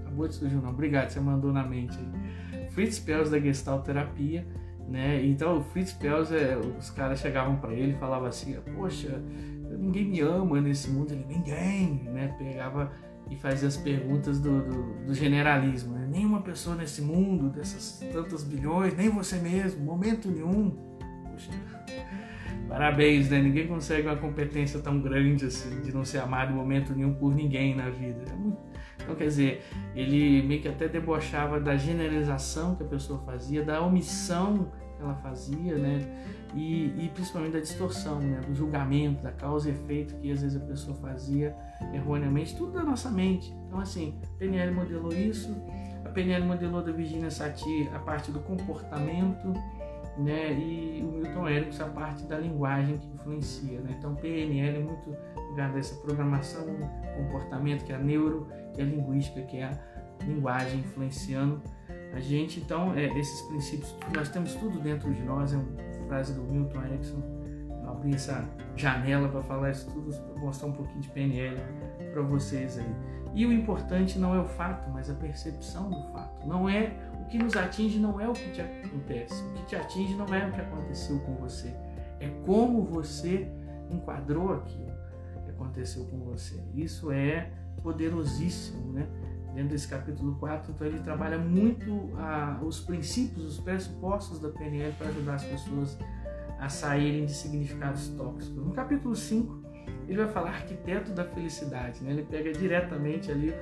Acabou 0.00 0.28
de 0.28 0.34
surgir 0.34 0.56
o 0.56 0.60
nome, 0.60 0.72
obrigado, 0.72 1.10
você 1.10 1.20
mandou 1.20 1.52
na 1.52 1.64
mente 1.64 1.96
aí. 1.98 2.68
Fritz 2.70 2.98
Pels 2.98 3.30
da 3.30 3.38
Gestalt 3.38 3.84
Terapia 3.84 4.46
né? 4.88 5.24
Então 5.24 5.58
o 5.58 5.62
Fritz 5.62 5.92
Pels, 5.92 6.32
é, 6.32 6.56
os 6.56 6.90
caras 6.90 7.20
chegavam 7.20 7.56
para 7.56 7.72
ele 7.74 7.92
e 7.92 7.96
falavam 7.96 8.26
assim, 8.26 8.56
poxa, 8.74 9.22
ninguém 9.78 10.06
me 10.06 10.20
ama 10.20 10.60
nesse 10.60 10.90
mundo, 10.90 11.12
ele 11.12 11.26
ninguém, 11.28 12.04
né? 12.04 12.34
Pegava 12.38 12.90
e 13.30 13.36
fazia 13.36 13.68
as 13.68 13.76
perguntas 13.76 14.40
do, 14.40 14.62
do, 14.62 15.06
do 15.06 15.14
generalismo, 15.14 15.92
né? 15.92 16.08
nenhuma 16.10 16.40
pessoa 16.40 16.74
nesse 16.74 17.02
mundo, 17.02 17.50
dessas 17.50 18.02
tantas 18.10 18.42
bilhões, 18.42 18.96
nem 18.96 19.10
você 19.10 19.36
mesmo, 19.36 19.84
momento 19.84 20.30
nenhum. 20.30 20.70
Poxa, 21.30 21.50
parabéns, 22.68 23.30
né? 23.30 23.40
Ninguém 23.40 23.66
consegue 23.66 24.06
uma 24.06 24.16
competência 24.16 24.80
tão 24.80 25.00
grande 25.00 25.46
assim 25.46 25.80
de 25.80 25.92
não 25.92 26.04
ser 26.04 26.18
amado 26.18 26.52
em 26.52 26.54
momento 26.54 26.94
nenhum 26.94 27.14
por 27.14 27.34
ninguém 27.34 27.74
na 27.74 27.88
vida. 27.88 28.22
É. 28.30 28.68
Então, 29.02 29.14
quer 29.16 29.24
dizer, 29.24 29.64
ele 29.94 30.42
meio 30.46 30.60
que 30.60 30.68
até 30.68 30.86
debochava 30.86 31.58
da 31.58 31.76
generalização 31.76 32.74
que 32.74 32.82
a 32.82 32.86
pessoa 32.86 33.20
fazia, 33.24 33.64
da 33.64 33.80
omissão 33.80 34.70
que 34.96 35.02
ela 35.02 35.14
fazia, 35.14 35.76
né? 35.78 36.00
E, 36.54 37.04
e, 37.04 37.10
principalmente 37.14 37.52
da 37.52 37.60
distorção, 37.60 38.20
né? 38.20 38.40
do 38.46 38.54
julgamento, 38.54 39.22
da 39.22 39.30
causa 39.30 39.68
e 39.68 39.72
efeito 39.72 40.14
que 40.16 40.30
às 40.32 40.42
vezes 40.42 40.60
a 40.60 40.64
pessoa 40.64 40.96
fazia 40.96 41.54
erroneamente, 41.92 42.56
tudo 42.56 42.72
da 42.72 42.82
nossa 42.82 43.10
mente. 43.10 43.54
Então, 43.66 43.80
assim, 43.80 44.18
a 44.24 44.38
PNL 44.38 44.74
modelou 44.74 45.12
isso, 45.12 45.54
a 46.04 46.08
PNL 46.08 46.44
modelou 46.46 46.82
da 46.82 46.90
Virginia 46.90 47.30
Satir 47.30 47.94
a 47.94 47.98
parte 47.98 48.30
do 48.30 48.40
comportamento, 48.40 49.52
né? 50.18 50.52
E 50.52 51.02
o 51.02 51.12
Milton 51.12 51.48
Erickson 51.48 51.84
a 51.84 51.88
parte 51.88 52.24
da 52.24 52.38
linguagem 52.38 52.98
que 52.98 53.06
influencia, 53.08 53.80
né? 53.80 53.94
Então, 53.98 54.14
PNL 54.16 54.78
é 54.78 54.80
muito 54.80 55.16
ligado 55.50 55.76
a 55.76 55.78
essa 55.78 55.94
programação, 55.96 56.66
comportamento, 57.16 57.84
que 57.84 57.92
é 57.92 57.96
a 57.96 57.98
neuro, 57.98 58.46
que 58.74 58.80
é 58.80 58.84
a 58.84 58.86
linguística, 58.86 59.42
que 59.42 59.58
é 59.58 59.64
a 59.64 59.78
linguagem 60.24 60.80
influenciando 60.80 61.62
a 62.12 62.20
gente, 62.20 62.60
então, 62.60 62.94
é, 62.94 63.06
esses 63.18 63.40
princípios, 63.42 63.94
nós 64.14 64.28
temos 64.28 64.54
tudo 64.54 64.80
dentro 64.80 65.12
de 65.12 65.22
nós, 65.22 65.52
é 65.52 65.56
uma 65.56 66.08
frase 66.08 66.32
do 66.32 66.42
Milton 66.42 66.82
Erickson. 66.82 67.22
Eu 67.82 67.90
abri 67.90 68.14
essa 68.14 68.44
janela 68.76 69.28
para 69.28 69.42
falar 69.42 69.70
isso 69.70 69.90
tudo, 69.90 70.10
mostrar 70.38 70.68
um 70.68 70.72
pouquinho 70.72 71.00
de 71.00 71.08
PNL 71.10 71.56
para 72.12 72.22
vocês 72.22 72.78
aí. 72.78 72.94
E 73.34 73.44
o 73.44 73.52
importante 73.52 74.18
não 74.18 74.34
é 74.34 74.40
o 74.40 74.44
fato, 74.44 74.90
mas 74.90 75.10
a 75.10 75.14
percepção 75.14 75.90
do 75.90 76.02
fato. 76.12 76.46
Não 76.46 76.68
é 76.68 76.92
que 77.28 77.38
nos 77.38 77.56
atinge, 77.56 77.98
não 77.98 78.20
é 78.20 78.28
o 78.28 78.32
que 78.32 78.50
te 78.50 78.60
acontece. 78.60 79.42
O 79.42 79.52
que 79.54 79.66
te 79.66 79.76
atinge 79.76 80.14
não 80.14 80.26
é 80.34 80.46
o 80.46 80.52
que 80.52 80.60
aconteceu 80.60 81.18
com 81.20 81.34
você. 81.36 81.68
É 82.20 82.28
como 82.44 82.82
você 82.84 83.50
enquadrou 83.90 84.52
aquilo 84.54 84.92
que 85.44 85.50
aconteceu 85.50 86.04
com 86.06 86.18
você. 86.20 86.62
Isso 86.74 87.10
é 87.12 87.50
poderosíssimo, 87.82 88.92
né? 88.92 89.06
dentro 89.54 89.70
desse 89.70 89.88
capítulo 89.88 90.36
4, 90.36 90.72
então 90.72 90.86
ele 90.86 91.00
trabalha 91.00 91.38
muito 91.38 92.10
ah, 92.16 92.60
os 92.62 92.80
princípios, 92.80 93.44
os 93.44 93.58
pressupostos 93.58 94.38
da 94.38 94.50
PNL 94.50 94.92
para 94.92 95.08
ajudar 95.08 95.34
as 95.34 95.44
pessoas 95.44 95.98
a 96.60 96.68
saírem 96.68 97.26
de 97.26 97.32
significados 97.32 98.08
tóxicos. 98.10 98.56
No 98.56 98.72
capítulo 98.72 99.16
5, 99.16 99.62
ele 100.06 100.18
vai 100.18 100.28
falar 100.28 100.50
arquiteto 100.50 101.12
da 101.12 101.24
felicidade, 101.24 102.02
né? 102.02 102.10
ele 102.10 102.22
pega 102.22 102.52
diretamente 102.52 103.30
ali 103.30 103.52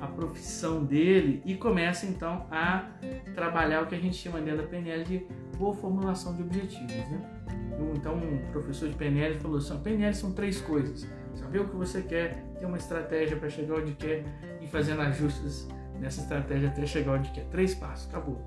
a 0.00 0.06
profissão 0.06 0.84
dele 0.84 1.42
e 1.44 1.54
começa 1.54 2.06
então 2.06 2.46
a 2.50 2.90
trabalhar 3.34 3.82
o 3.82 3.86
que 3.86 3.94
a 3.94 3.98
gente 3.98 4.16
chama 4.16 4.40
dentro 4.40 4.62
da 4.62 4.68
PNL 4.68 5.04
de 5.04 5.26
boa 5.56 5.74
formulação 5.74 6.34
de 6.36 6.42
objetivos. 6.42 6.90
Né? 6.90 7.20
Então, 7.94 8.16
um 8.16 8.50
professor 8.52 8.88
de 8.88 8.94
PNL 8.94 9.34
falou 9.36 9.58
assim: 9.58 9.78
PNL 9.78 10.14
são 10.14 10.32
três 10.32 10.60
coisas 10.60 11.06
saber 11.36 11.60
o 11.60 11.68
que 11.68 11.76
você 11.76 12.02
quer, 12.02 12.42
ter 12.58 12.66
uma 12.66 12.76
estratégia 12.76 13.36
para 13.36 13.48
chegar 13.48 13.76
onde 13.76 13.92
quer 13.92 14.24
e 14.60 14.66
fazendo 14.66 15.02
ajustes 15.02 15.68
nessa 16.00 16.20
estratégia 16.22 16.68
até 16.68 16.86
chegar 16.86 17.12
onde 17.12 17.30
quer. 17.30 17.44
Três 17.44 17.74
passos, 17.74 18.08
acabou. 18.08 18.40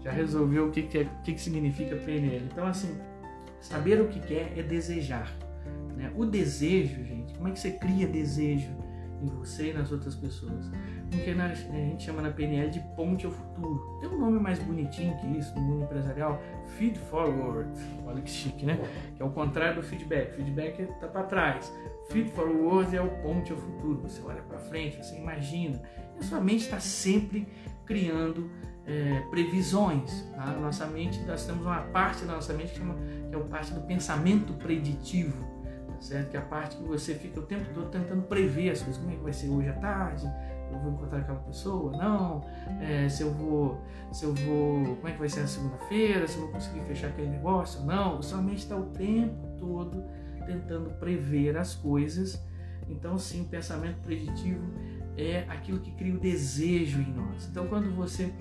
Já 0.00 0.12
resolveu 0.12 0.68
o 0.68 0.70
que, 0.70 0.82
que, 0.82 0.98
é, 0.98 1.02
o 1.02 1.22
que, 1.22 1.34
que 1.34 1.40
significa 1.40 1.96
PNL. 1.96 2.44
Então, 2.52 2.66
assim, 2.66 2.96
saber 3.60 4.00
o 4.00 4.08
que 4.08 4.20
quer 4.20 4.52
é 4.56 4.62
desejar. 4.62 5.34
Né? 5.96 6.12
O 6.14 6.24
desejo, 6.24 7.02
gente, 7.04 7.34
como 7.34 7.48
é 7.48 7.50
que 7.50 7.58
você 7.58 7.72
cria 7.72 8.06
desejo 8.06 8.68
em 9.20 9.26
você 9.26 9.70
e 9.70 9.72
nas 9.72 9.92
outras 9.92 10.14
pessoas? 10.14 10.70
Porque 11.10 11.30
a 11.30 11.54
gente 11.54 12.04
chama 12.04 12.22
na 12.22 12.30
PNL 12.30 12.70
de 12.70 12.80
ponte 12.96 13.26
ao 13.26 13.32
futuro. 13.32 13.98
Tem 14.00 14.08
um 14.08 14.18
nome 14.18 14.38
mais 14.38 14.58
bonitinho 14.58 15.16
que 15.18 15.26
isso 15.38 15.54
no 15.54 15.60
mundo 15.60 15.84
empresarial, 15.84 16.40
feed 16.76 16.98
forward. 16.98 17.70
Olha 18.04 18.20
que 18.20 18.30
chique, 18.30 18.66
né? 18.66 18.78
Que 19.14 19.22
é 19.22 19.24
o 19.24 19.30
contrário 19.30 19.80
do 19.80 19.82
feedback. 19.82 20.34
Feedback 20.34 20.82
está 20.82 21.06
para 21.06 21.22
trás. 21.24 21.72
Feed 22.10 22.30
forward 22.30 22.94
é 22.94 23.00
o 23.00 23.10
ponte 23.22 23.52
ao 23.52 23.58
futuro. 23.58 24.00
Você 24.02 24.20
olha 24.22 24.42
para 24.42 24.58
frente, 24.58 24.96
você 24.96 25.16
imagina. 25.16 25.80
E 26.16 26.20
a 26.20 26.22
sua 26.22 26.40
mente 26.40 26.64
está 26.64 26.80
sempre 26.80 27.46
criando 27.84 28.50
é, 28.86 29.20
previsões. 29.30 30.28
Tá? 30.34 30.46
Nossa 30.52 30.86
mente, 30.86 31.20
nós 31.20 31.44
temos 31.44 31.66
uma 31.66 31.80
parte 31.80 32.24
da 32.24 32.34
nossa 32.34 32.52
mente 32.52 32.72
que, 32.72 32.78
chama, 32.78 32.94
que 33.28 33.34
é 33.34 33.38
a 33.38 33.42
parte 33.42 33.72
do 33.72 33.80
pensamento 33.80 34.52
preditivo, 34.54 35.36
certo? 36.00 36.30
Que 36.30 36.36
é 36.36 36.40
a 36.40 36.42
parte 36.42 36.76
que 36.76 36.82
você 36.84 37.14
fica 37.14 37.40
o 37.40 37.42
tempo 37.42 37.64
todo 37.74 37.90
tentando 37.90 38.22
prever 38.22 38.70
as 38.70 38.82
coisas. 38.82 39.00
Como 39.00 39.12
é 39.12 39.16
que 39.16 39.22
vai 39.22 39.32
ser 39.32 39.48
hoje 39.48 39.68
à 39.68 39.74
tarde? 39.74 40.26
Eu 40.70 40.78
vou 40.80 40.92
encontrar 40.92 41.20
aquela 41.20 41.38
pessoa? 41.40 41.96
Não. 41.96 42.44
É, 42.80 43.08
se 43.08 43.22
eu 43.22 43.32
vou, 43.32 43.80
se 44.12 44.24
eu 44.24 44.34
vou, 44.34 44.96
como 44.96 45.08
é 45.08 45.12
que 45.12 45.18
vai 45.18 45.28
ser 45.28 45.40
na 45.40 45.46
segunda-feira? 45.46 46.26
Se 46.26 46.36
eu 46.36 46.42
vou 46.42 46.50
conseguir 46.50 46.80
fechar 46.80 47.08
aquele 47.08 47.28
negócio? 47.28 47.84
Não. 47.84 48.20
Sua 48.22 48.40
mente 48.42 48.58
está 48.58 48.76
o 48.76 48.86
tempo 48.86 49.46
todo 49.58 50.04
tentando 50.44 50.90
prever 50.98 51.56
as 51.56 51.74
coisas. 51.74 52.42
Então, 52.88 53.18
sim, 53.18 53.42
o 53.42 53.44
pensamento 53.46 54.00
preditivo 54.02 54.62
é 55.16 55.44
aquilo 55.48 55.80
que 55.80 55.90
cria 55.92 56.14
o 56.14 56.18
desejo 56.18 57.00
em 57.00 57.12
nós. 57.12 57.48
Então, 57.48 57.66
quando 57.66 57.94
você 57.94 58.32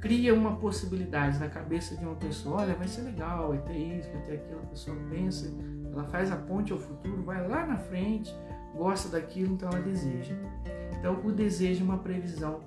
cria 0.00 0.34
uma 0.34 0.56
possibilidade 0.56 1.38
na 1.38 1.48
cabeça 1.48 1.96
de 1.96 2.04
uma 2.04 2.16
pessoa, 2.16 2.62
olha, 2.62 2.74
vai 2.74 2.88
ser 2.88 3.02
legal, 3.02 3.50
vai 3.50 3.58
ter 3.58 3.76
isso, 3.76 4.10
vai 4.10 4.22
ter 4.22 4.32
aquilo, 4.34 4.58
a 4.58 4.66
pessoa 4.66 4.96
pensa, 5.08 5.48
ela 5.92 6.04
faz 6.04 6.32
a 6.32 6.36
ponte 6.36 6.72
ao 6.72 6.78
futuro, 6.78 7.22
vai 7.22 7.46
lá 7.46 7.66
na 7.66 7.76
frente, 7.76 8.34
gosta 8.74 9.08
daquilo, 9.08 9.54
então 9.54 9.68
ela 9.68 9.80
deseja. 9.80 10.34
Então, 10.98 11.20
o 11.24 11.32
desejo 11.32 11.82
é 11.82 11.84
uma 11.84 11.98
previsão 11.98 12.60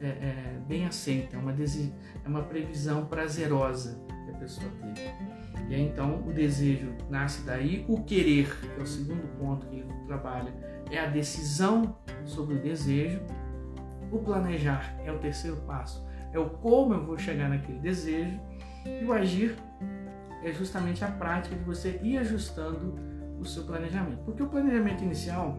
é, 0.00 0.06
é, 0.08 0.60
bem 0.66 0.86
aceita, 0.86 1.36
é 1.36 1.38
uma, 1.38 1.52
é 1.52 2.28
uma 2.28 2.42
previsão 2.42 3.04
prazerosa 3.06 4.00
que 4.24 4.30
a 4.30 4.38
pessoa 4.38 4.70
teve. 4.94 5.40
E 5.68 5.74
aí, 5.74 5.82
então, 5.82 6.24
o 6.26 6.32
desejo 6.32 6.92
nasce 7.08 7.42
daí, 7.44 7.84
o 7.88 8.02
querer, 8.02 8.58
que 8.60 8.80
é 8.80 8.82
o 8.82 8.86
segundo 8.86 9.28
ponto 9.38 9.66
que 9.66 9.76
ele 9.76 9.92
trabalha, 10.06 10.52
é 10.90 10.98
a 10.98 11.06
decisão 11.06 11.96
sobre 12.24 12.56
o 12.56 12.58
desejo, 12.60 13.20
o 14.10 14.18
planejar 14.18 14.96
é 15.04 15.12
o 15.12 15.18
terceiro 15.18 15.58
passo, 15.58 16.04
é 16.32 16.38
o 16.38 16.50
como 16.50 16.94
eu 16.94 17.04
vou 17.04 17.18
chegar 17.18 17.48
naquele 17.48 17.78
desejo, 17.78 18.40
e 18.84 19.04
o 19.04 19.12
agir 19.12 19.56
é 20.42 20.52
justamente 20.52 21.04
a 21.04 21.08
prática 21.08 21.54
de 21.54 21.64
você 21.64 22.00
ir 22.02 22.18
ajustando 22.18 22.94
o 23.38 23.44
seu 23.44 23.64
planejamento. 23.64 24.22
Porque 24.24 24.42
o 24.42 24.48
planejamento 24.48 25.02
inicial 25.02 25.58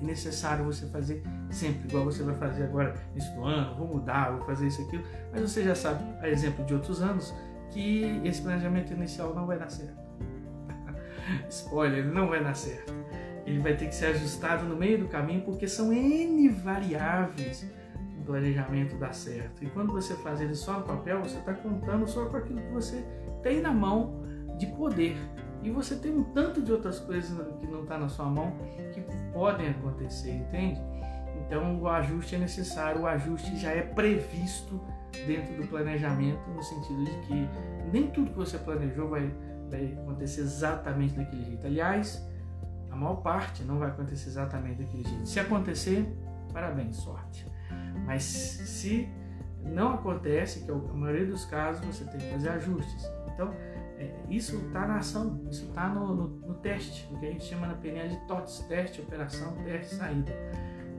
é 0.00 0.04
necessário 0.04 0.64
você 0.64 0.86
fazer 0.86 1.22
sempre, 1.50 1.88
igual 1.88 2.04
você 2.04 2.22
vai 2.22 2.34
fazer 2.36 2.64
agora 2.64 2.94
nesse 3.14 3.30
ano, 3.36 3.76
vou 3.76 3.86
mudar, 3.86 4.30
vou 4.30 4.46
fazer 4.46 4.68
isso 4.68 4.82
aquilo, 4.82 5.04
mas 5.32 5.42
você 5.42 5.62
já 5.62 5.74
sabe, 5.74 6.04
a 6.20 6.28
exemplo 6.28 6.64
de 6.64 6.74
outros 6.74 7.02
anos, 7.02 7.34
que 7.70 8.20
esse 8.24 8.40
planejamento 8.42 8.92
inicial 8.92 9.34
não 9.34 9.46
vai 9.46 9.58
dar 9.58 9.70
certo. 9.70 10.00
Spoiler, 11.48 12.04
não 12.04 12.28
vai 12.28 12.42
dar 12.42 12.54
certo. 12.54 12.92
Ele 13.46 13.58
vai 13.58 13.76
ter 13.76 13.86
que 13.86 13.94
ser 13.94 14.06
ajustado 14.06 14.64
no 14.64 14.76
meio 14.76 14.98
do 14.98 15.08
caminho 15.08 15.42
porque 15.42 15.66
são 15.66 15.92
N 15.92 16.48
variáveis 16.48 17.66
planejamento 18.30 18.96
dar 18.96 19.12
certo. 19.12 19.64
E 19.64 19.66
quando 19.70 19.92
você 19.92 20.14
faz 20.14 20.40
ele 20.40 20.54
só 20.54 20.78
no 20.78 20.84
papel, 20.84 21.20
você 21.20 21.38
está 21.38 21.52
contando 21.52 22.06
só 22.06 22.26
com 22.26 22.36
aquilo 22.36 22.60
que 22.60 22.72
você 22.72 23.04
tem 23.42 23.60
na 23.60 23.72
mão 23.72 24.22
de 24.56 24.66
poder. 24.66 25.16
E 25.62 25.70
você 25.70 25.96
tem 25.96 26.12
um 26.12 26.22
tanto 26.22 26.62
de 26.62 26.72
outras 26.72 27.00
coisas 27.00 27.30
que 27.58 27.66
não 27.66 27.82
está 27.82 27.98
na 27.98 28.08
sua 28.08 28.26
mão 28.26 28.52
que 28.94 29.02
podem 29.32 29.68
acontecer, 29.68 30.30
entende? 30.30 30.80
Então 31.44 31.80
o 31.80 31.88
ajuste 31.88 32.36
é 32.36 32.38
necessário, 32.38 33.02
o 33.02 33.06
ajuste 33.06 33.56
já 33.56 33.72
é 33.72 33.82
previsto 33.82 34.80
dentro 35.26 35.56
do 35.56 35.66
planejamento, 35.66 36.48
no 36.50 36.62
sentido 36.62 37.04
de 37.04 37.26
que 37.26 37.48
nem 37.92 38.06
tudo 38.10 38.30
que 38.30 38.36
você 38.36 38.58
planejou 38.58 39.08
vai, 39.08 39.34
vai 39.68 39.92
acontecer 40.00 40.42
exatamente 40.42 41.14
daquele 41.14 41.44
jeito. 41.44 41.66
Aliás, 41.66 42.24
a 42.90 42.96
maior 42.96 43.16
parte 43.16 43.64
não 43.64 43.78
vai 43.78 43.88
acontecer 43.88 44.28
exatamente 44.28 44.82
daquele 44.82 45.04
jeito. 45.04 45.26
Se 45.26 45.40
acontecer, 45.40 46.06
parabéns, 46.52 46.96
sorte. 46.96 47.44
Mas 48.10 48.24
se 48.24 49.08
não 49.62 49.94
acontece, 49.94 50.64
que 50.64 50.70
é 50.72 50.74
a 50.74 50.94
maioria 50.94 51.26
dos 51.26 51.44
casos 51.44 51.86
você 51.86 52.04
tem 52.06 52.18
que 52.18 52.28
fazer 52.32 52.48
ajustes. 52.48 53.08
Então, 53.32 53.54
é, 53.98 54.12
isso 54.28 54.56
está 54.66 54.84
na 54.84 54.96
ação, 54.96 55.40
isso 55.48 55.66
está 55.66 55.88
no, 55.88 56.16
no, 56.16 56.28
no, 56.28 56.54
teste, 56.54 57.08
o 57.12 57.20
que 57.20 57.26
a 57.26 57.30
gente 57.30 57.44
chama 57.44 57.68
na 57.68 57.74
PNL 57.74 58.08
de 58.08 58.16
TOTS, 58.26 58.66
teste, 58.68 59.00
operação, 59.00 59.52
teste, 59.62 59.94
saída. 59.94 60.32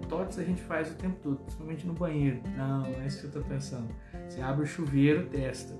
TOTS 0.07 0.39
a 0.39 0.43
gente 0.45 0.61
faz 0.61 0.89
o 0.89 0.95
tempo 0.95 1.17
todo, 1.21 1.35
principalmente 1.39 1.85
no 1.85 1.93
banheiro. 1.93 2.41
Não, 2.55 2.83
não 2.83 3.01
é 3.01 3.07
isso 3.07 3.19
que 3.19 3.25
eu 3.25 3.27
estou 3.27 3.43
pensando. 3.43 3.93
Você 4.29 4.39
abre 4.39 4.63
o 4.63 4.65
chuveiro, 4.65 5.27
testa. 5.27 5.73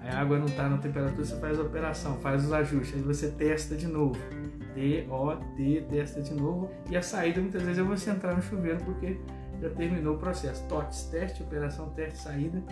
Aí 0.00 0.08
a 0.08 0.20
água 0.20 0.38
não 0.38 0.46
está 0.46 0.70
na 0.70 0.78
temperatura, 0.78 1.22
você 1.22 1.38
faz 1.38 1.58
a 1.58 1.64
operação, 1.64 2.16
faz 2.20 2.46
os 2.46 2.52
ajustes, 2.52 2.94
aí 2.94 3.02
você 3.02 3.30
testa 3.30 3.76
de 3.76 3.86
novo. 3.86 4.18
T, 4.74 5.06
O, 5.10 5.36
T, 5.54 5.84
testa 5.90 6.22
de 6.22 6.32
novo. 6.32 6.70
E 6.88 6.96
a 6.96 7.02
saída 7.02 7.42
muitas 7.42 7.60
vezes 7.60 7.78
é 7.78 7.82
você 7.82 8.08
entrar 8.08 8.34
no 8.34 8.40
chuveiro 8.40 8.82
porque 8.86 9.18
já 9.60 9.70
terminou 9.70 10.16
o 10.16 10.18
processo. 10.18 10.64
TOTS, 10.66 11.04
teste, 11.10 11.42
operação, 11.42 11.90
teste, 11.90 12.18
saída. 12.18 12.62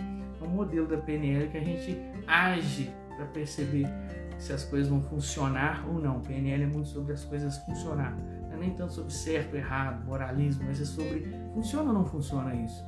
É 0.41 0.43
um 0.43 0.49
modelo 0.49 0.87
da 0.87 0.97
PNL 0.97 1.49
que 1.49 1.57
a 1.57 1.63
gente 1.63 1.97
age 2.27 2.93
para 3.15 3.25
perceber 3.25 3.87
se 4.37 4.53
as 4.53 4.63
coisas 4.63 4.89
vão 4.89 5.01
funcionar 5.01 5.85
ou 5.87 5.99
não. 5.99 6.21
PNL 6.21 6.63
é 6.63 6.67
muito 6.67 6.89
sobre 6.89 7.13
as 7.13 7.23
coisas 7.23 7.57
funcionar. 7.59 8.15
Não 8.47 8.53
é 8.53 8.57
nem 8.57 8.71
tanto 8.71 8.93
sobre 8.93 9.11
certo, 9.11 9.55
errado, 9.55 10.05
moralismo, 10.05 10.65
mas 10.67 10.81
é 10.81 10.85
sobre 10.85 11.27
funciona 11.53 11.89
ou 11.89 11.93
não 11.93 12.05
funciona 12.05 12.53
isso. 12.55 12.85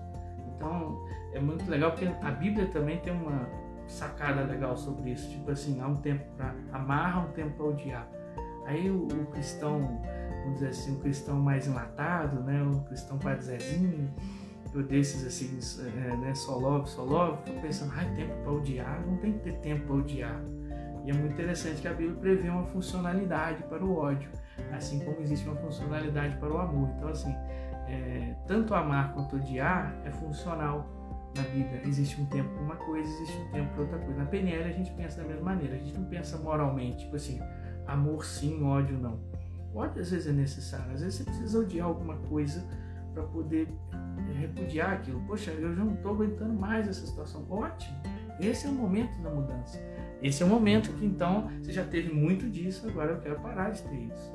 Então 0.56 1.06
é 1.34 1.40
muito 1.40 1.70
legal 1.70 1.92
porque 1.92 2.06
a 2.06 2.32
Bíblia 2.32 2.68
também 2.68 3.00
tem 3.00 3.14
uma 3.14 3.48
sacada 3.88 4.44
legal 4.44 4.78
sobre 4.78 5.12
isso. 5.12 5.30
Tipo 5.30 5.52
assim, 5.52 5.82
há 5.82 5.88
um 5.88 5.96
tempo 5.96 6.24
para 6.38 6.54
amar, 6.72 7.18
há 7.18 7.20
um 7.22 7.32
tempo 7.32 7.58
para 7.58 7.66
odiar. 7.66 8.08
Aí 8.66 8.90
o, 8.90 9.08
o, 9.08 9.26
cristão, 9.32 10.00
vamos 10.40 10.56
dizer 10.56 10.70
assim, 10.70 10.96
o 10.96 11.00
cristão 11.00 11.40
mais 11.40 11.68
enlatado, 11.68 12.42
né? 12.42 12.62
O 12.64 12.82
cristão 12.82 13.18
Padre 13.18 13.44
Zezinho, 13.44 14.14
eu 14.74 14.84
desses 14.84 15.26
assim, 15.26 15.60
é, 15.88 16.16
né, 16.18 16.36
só 16.36 16.56
love, 16.56 16.90
tô 17.44 17.52
pensando, 17.62 17.92
ai, 17.96 18.14
tempo 18.16 18.34
para 18.44 18.52
odiar, 18.52 19.04
não 19.06 19.18
tem 19.18 19.34
que 19.34 19.40
ter 19.40 19.58
tempo 19.60 19.88
para 19.88 19.96
odiar. 19.96 20.42
E 21.06 21.10
é 21.10 21.14
muito 21.14 21.34
interessante 21.34 21.82
que 21.82 21.88
a 21.88 21.94
Bíblia 21.94 22.20
prevê 22.20 22.50
uma 22.50 22.66
funcionalidade 22.66 23.64
para 23.64 23.84
o 23.84 23.98
ódio, 23.98 24.30
assim 24.72 25.00
como 25.00 25.20
existe 25.22 25.48
uma 25.48 25.58
funcionalidade 25.58 26.38
para 26.38 26.54
o 26.54 26.58
amor. 26.58 26.90
Então, 26.98 27.10
assim, 27.10 27.34
é, 27.88 28.36
tanto 28.48 28.76
amar 28.76 29.14
quanto 29.14 29.38
odiar 29.38 29.96
é 30.06 30.12
funcional 30.12 30.88
na 31.36 31.44
Bíblia. 31.44 31.82
Existe 31.86 32.22
um 32.22 32.26
tempo 32.26 32.50
para 32.50 32.64
uma 32.64 32.76
coisa, 32.76 33.10
existe 33.10 33.38
um 33.38 33.52
tempo 33.52 33.74
para 33.74 33.82
outra 33.82 33.98
coisa. 34.00 34.20
Na 34.20 34.26
PNL 34.26 34.64
a 34.64 34.72
gente 34.72 34.92
pensa 34.92 35.22
da 35.22 35.28
mesma 35.28 35.44
maneira, 35.44 35.76
a 35.76 35.78
gente 35.78 35.98
não 35.98 36.06
pensa 36.06 36.38
moralmente, 36.38 37.00
tipo 37.00 37.16
assim, 37.16 37.40
amor 37.88 38.26
sim, 38.26 38.64
ódio 38.64 38.98
não. 38.98 39.20
Ódio 39.74 40.02
às 40.02 40.12
vezes 40.12 40.28
é 40.28 40.32
necessário, 40.32 40.94
às 40.94 41.02
vezes 41.02 41.16
você 41.16 41.24
precisa 41.24 41.60
odiar 41.60 41.88
alguma 41.88 42.16
coisa 42.16 42.66
para 43.14 43.24
poder 43.24 43.68
repudiar 44.40 44.94
aquilo. 44.94 45.22
Poxa, 45.28 45.52
eu 45.52 45.76
já 45.76 45.84
não 45.84 45.94
estou 45.94 46.14
aguentando 46.14 46.54
mais 46.54 46.88
essa 46.88 47.06
situação. 47.06 47.46
Ótimo, 47.50 47.96
esse 48.40 48.66
é 48.66 48.70
o 48.70 48.74
momento 48.74 49.22
da 49.22 49.30
mudança. 49.30 49.80
Esse 50.22 50.44
é 50.44 50.46
o 50.46 50.50
momento 50.50 50.92
que 50.94 51.06
então 51.06 51.50
você 51.62 51.72
já 51.72 51.84
teve 51.84 52.12
muito 52.14 52.50
disso, 52.50 52.88
agora 52.88 53.12
eu 53.12 53.20
quero 53.20 53.40
parar 53.40 53.70
de 53.70 53.82
ter 53.84 53.96
isso. 53.96 54.34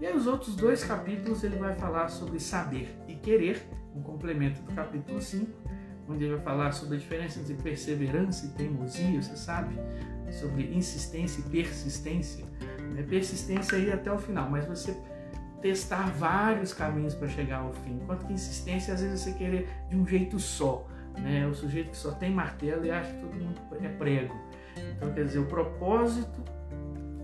E 0.00 0.06
aí 0.06 0.16
os 0.16 0.26
outros 0.26 0.56
dois 0.56 0.82
capítulos 0.84 1.44
ele 1.44 1.56
vai 1.56 1.74
falar 1.74 2.08
sobre 2.08 2.40
saber 2.40 2.96
e 3.06 3.14
querer, 3.14 3.62
um 3.94 4.02
complemento 4.02 4.60
do 4.62 4.72
capítulo 4.72 5.20
5, 5.20 5.48
onde 6.08 6.24
ele 6.24 6.34
vai 6.34 6.42
falar 6.42 6.72
sobre 6.72 6.96
a 6.96 6.98
diferença 6.98 7.38
entre 7.38 7.54
perseverança 7.54 8.46
e 8.46 8.48
teimosia, 8.50 9.22
você 9.22 9.36
sabe? 9.36 9.76
Sobre 10.32 10.74
insistência 10.74 11.40
e 11.40 11.44
persistência. 11.44 12.44
Né? 12.92 13.02
Persistência 13.02 13.76
aí 13.76 13.92
até 13.92 14.12
o 14.12 14.18
final, 14.18 14.48
mas 14.50 14.64
você 14.66 14.96
testar 15.60 16.10
vários 16.10 16.74
caminhos 16.74 17.14
para 17.14 17.28
chegar 17.28 17.58
ao 17.58 17.72
fim. 17.72 18.00
Enquanto 18.02 18.26
que 18.26 18.32
insistência, 18.32 18.92
às 18.92 19.00
vezes 19.00 19.20
você 19.20 19.32
querer 19.32 19.68
de 19.88 19.96
um 19.96 20.06
jeito 20.06 20.38
só. 20.38 20.86
Né? 21.18 21.46
O 21.46 21.54
sujeito 21.54 21.90
que 21.90 21.96
só 21.96 22.10
tem 22.12 22.30
martelo 22.30 22.84
e 22.84 22.90
acha 22.90 23.12
que 23.12 23.20
todo 23.20 23.34
mundo 23.34 23.60
é 23.80 23.88
prego. 23.88 24.34
Então, 24.96 25.12
quer 25.12 25.24
dizer, 25.24 25.38
o 25.38 25.46
propósito 25.46 26.42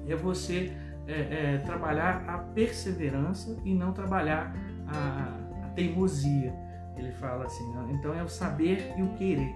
é 0.07 0.14
você 0.14 0.72
é, 1.07 1.54
é, 1.54 1.59
trabalhar 1.64 2.24
a 2.28 2.38
perseverança 2.38 3.57
e 3.64 3.74
não 3.74 3.92
trabalhar 3.92 4.54
a, 4.87 5.64
a 5.64 5.68
teimosia. 5.70 6.54
Ele 6.96 7.12
fala 7.12 7.46
assim, 7.46 7.66
né? 7.72 7.87
então 7.92 8.14
é 8.14 8.22
o 8.22 8.28
saber 8.28 8.92
e 8.96 9.02
o 9.02 9.09
querer. 9.14 9.54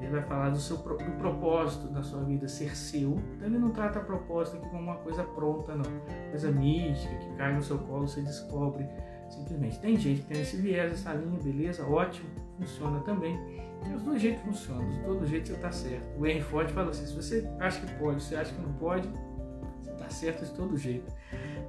Ele 0.00 0.12
vai 0.12 0.22
falar 0.22 0.50
do, 0.50 0.58
seu, 0.58 0.78
do 0.78 1.18
propósito 1.18 1.88
da 1.88 2.02
sua 2.02 2.22
vida 2.24 2.48
ser 2.48 2.74
seu. 2.74 3.18
Então 3.36 3.48
ele 3.48 3.58
não 3.58 3.70
trata 3.70 4.00
propósito 4.00 4.56
aqui 4.56 4.68
como 4.70 4.82
uma 4.82 4.96
coisa 4.96 5.22
pronta, 5.22 5.74
não. 5.74 5.84
Coisa 6.30 6.50
mística, 6.50 7.14
que 7.16 7.36
cai 7.36 7.54
no 7.54 7.62
seu 7.62 7.78
colo, 7.78 8.08
você 8.08 8.22
descobre 8.22 8.86
simplesmente. 9.28 9.78
Tem 9.78 9.96
gente 9.96 10.22
que 10.22 10.26
tem 10.28 10.42
esse 10.42 10.56
viés, 10.56 10.92
essa 10.92 11.12
linha, 11.12 11.38
beleza, 11.38 11.86
ótimo, 11.86 12.28
funciona 12.58 13.00
também. 13.00 13.38
E 13.88 13.94
os 13.94 14.02
dois 14.02 14.20
jeitos 14.20 14.42
funcionam, 14.42 14.88
de 14.90 15.00
todo 15.00 15.26
jeito 15.26 15.48
você 15.48 15.54
está 15.54 15.72
certo. 15.72 16.18
O 16.18 16.26
Henry 16.26 16.42
Ford 16.42 16.70
fala 16.70 16.90
assim: 16.90 17.06
se 17.06 17.14
você 17.14 17.48
acha 17.58 17.80
que 17.80 17.92
pode, 17.94 18.22
você 18.22 18.36
acha 18.36 18.52
que 18.52 18.60
não 18.60 18.72
pode, 18.74 19.08
você 19.82 19.90
está 19.90 20.10
certo 20.10 20.44
de 20.44 20.52
todo 20.52 20.76
jeito. 20.76 21.12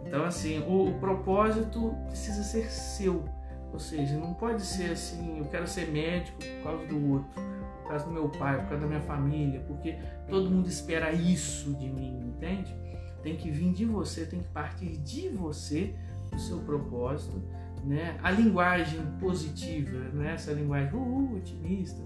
Então, 0.05 0.25
assim, 0.25 0.59
o, 0.59 0.89
o 0.89 0.99
propósito 0.99 1.95
precisa 2.07 2.43
ser 2.43 2.69
seu. 2.69 3.23
Ou 3.71 3.79
seja, 3.79 4.17
não 4.17 4.33
pode 4.33 4.61
ser 4.61 4.91
assim, 4.91 5.39
eu 5.39 5.45
quero 5.45 5.67
ser 5.67 5.89
médico 5.89 6.37
por 6.37 6.63
causa 6.63 6.85
do 6.87 7.11
outro 7.11 7.51
causa 7.91 8.05
do 8.05 8.11
meu 8.11 8.29
pai, 8.29 8.57
por 8.57 8.69
causa 8.69 8.81
da 8.81 8.87
minha 8.87 9.01
família, 9.01 9.59
porque 9.67 9.97
todo 10.29 10.49
mundo 10.49 10.67
espera 10.67 11.11
isso 11.11 11.73
de 11.73 11.89
mim, 11.89 12.33
entende? 12.35 12.73
Tem 13.21 13.35
que 13.35 13.51
vir 13.51 13.73
de 13.73 13.85
você, 13.85 14.25
tem 14.25 14.41
que 14.41 14.47
partir 14.49 14.97
de 14.97 15.29
você 15.29 15.93
o 16.33 16.39
seu 16.39 16.59
propósito, 16.59 17.41
né? 17.83 18.17
A 18.23 18.31
linguagem 18.31 18.99
positiva, 19.19 19.97
né? 20.13 20.33
Essa 20.33 20.53
linguagem 20.53 20.93
uh, 20.93 21.35
otimista. 21.35 22.01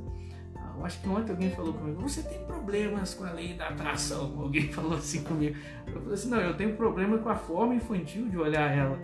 Acho 0.84 1.00
que 1.02 1.10
ontem 1.10 1.32
alguém 1.32 1.52
falou 1.52 1.74
comigo, 1.74 2.02
você 2.02 2.22
tem 2.24 2.40
problemas 2.46 3.14
com 3.14 3.24
a 3.24 3.32
lei 3.32 3.54
da 3.54 3.70
atração. 3.70 4.40
Alguém 4.40 4.68
falou 4.74 4.96
assim 4.96 5.24
comigo. 5.24 5.58
Eu 5.88 5.94
falei 5.94 6.14
assim, 6.14 6.30
não, 6.30 6.40
eu 6.40 6.56
tenho 6.56 6.76
problema 6.76 7.18
com 7.18 7.30
a 7.30 7.36
forma 7.36 7.76
infantil 7.76 8.30
de 8.30 8.38
olhar 8.38 8.76
ela, 8.76 8.98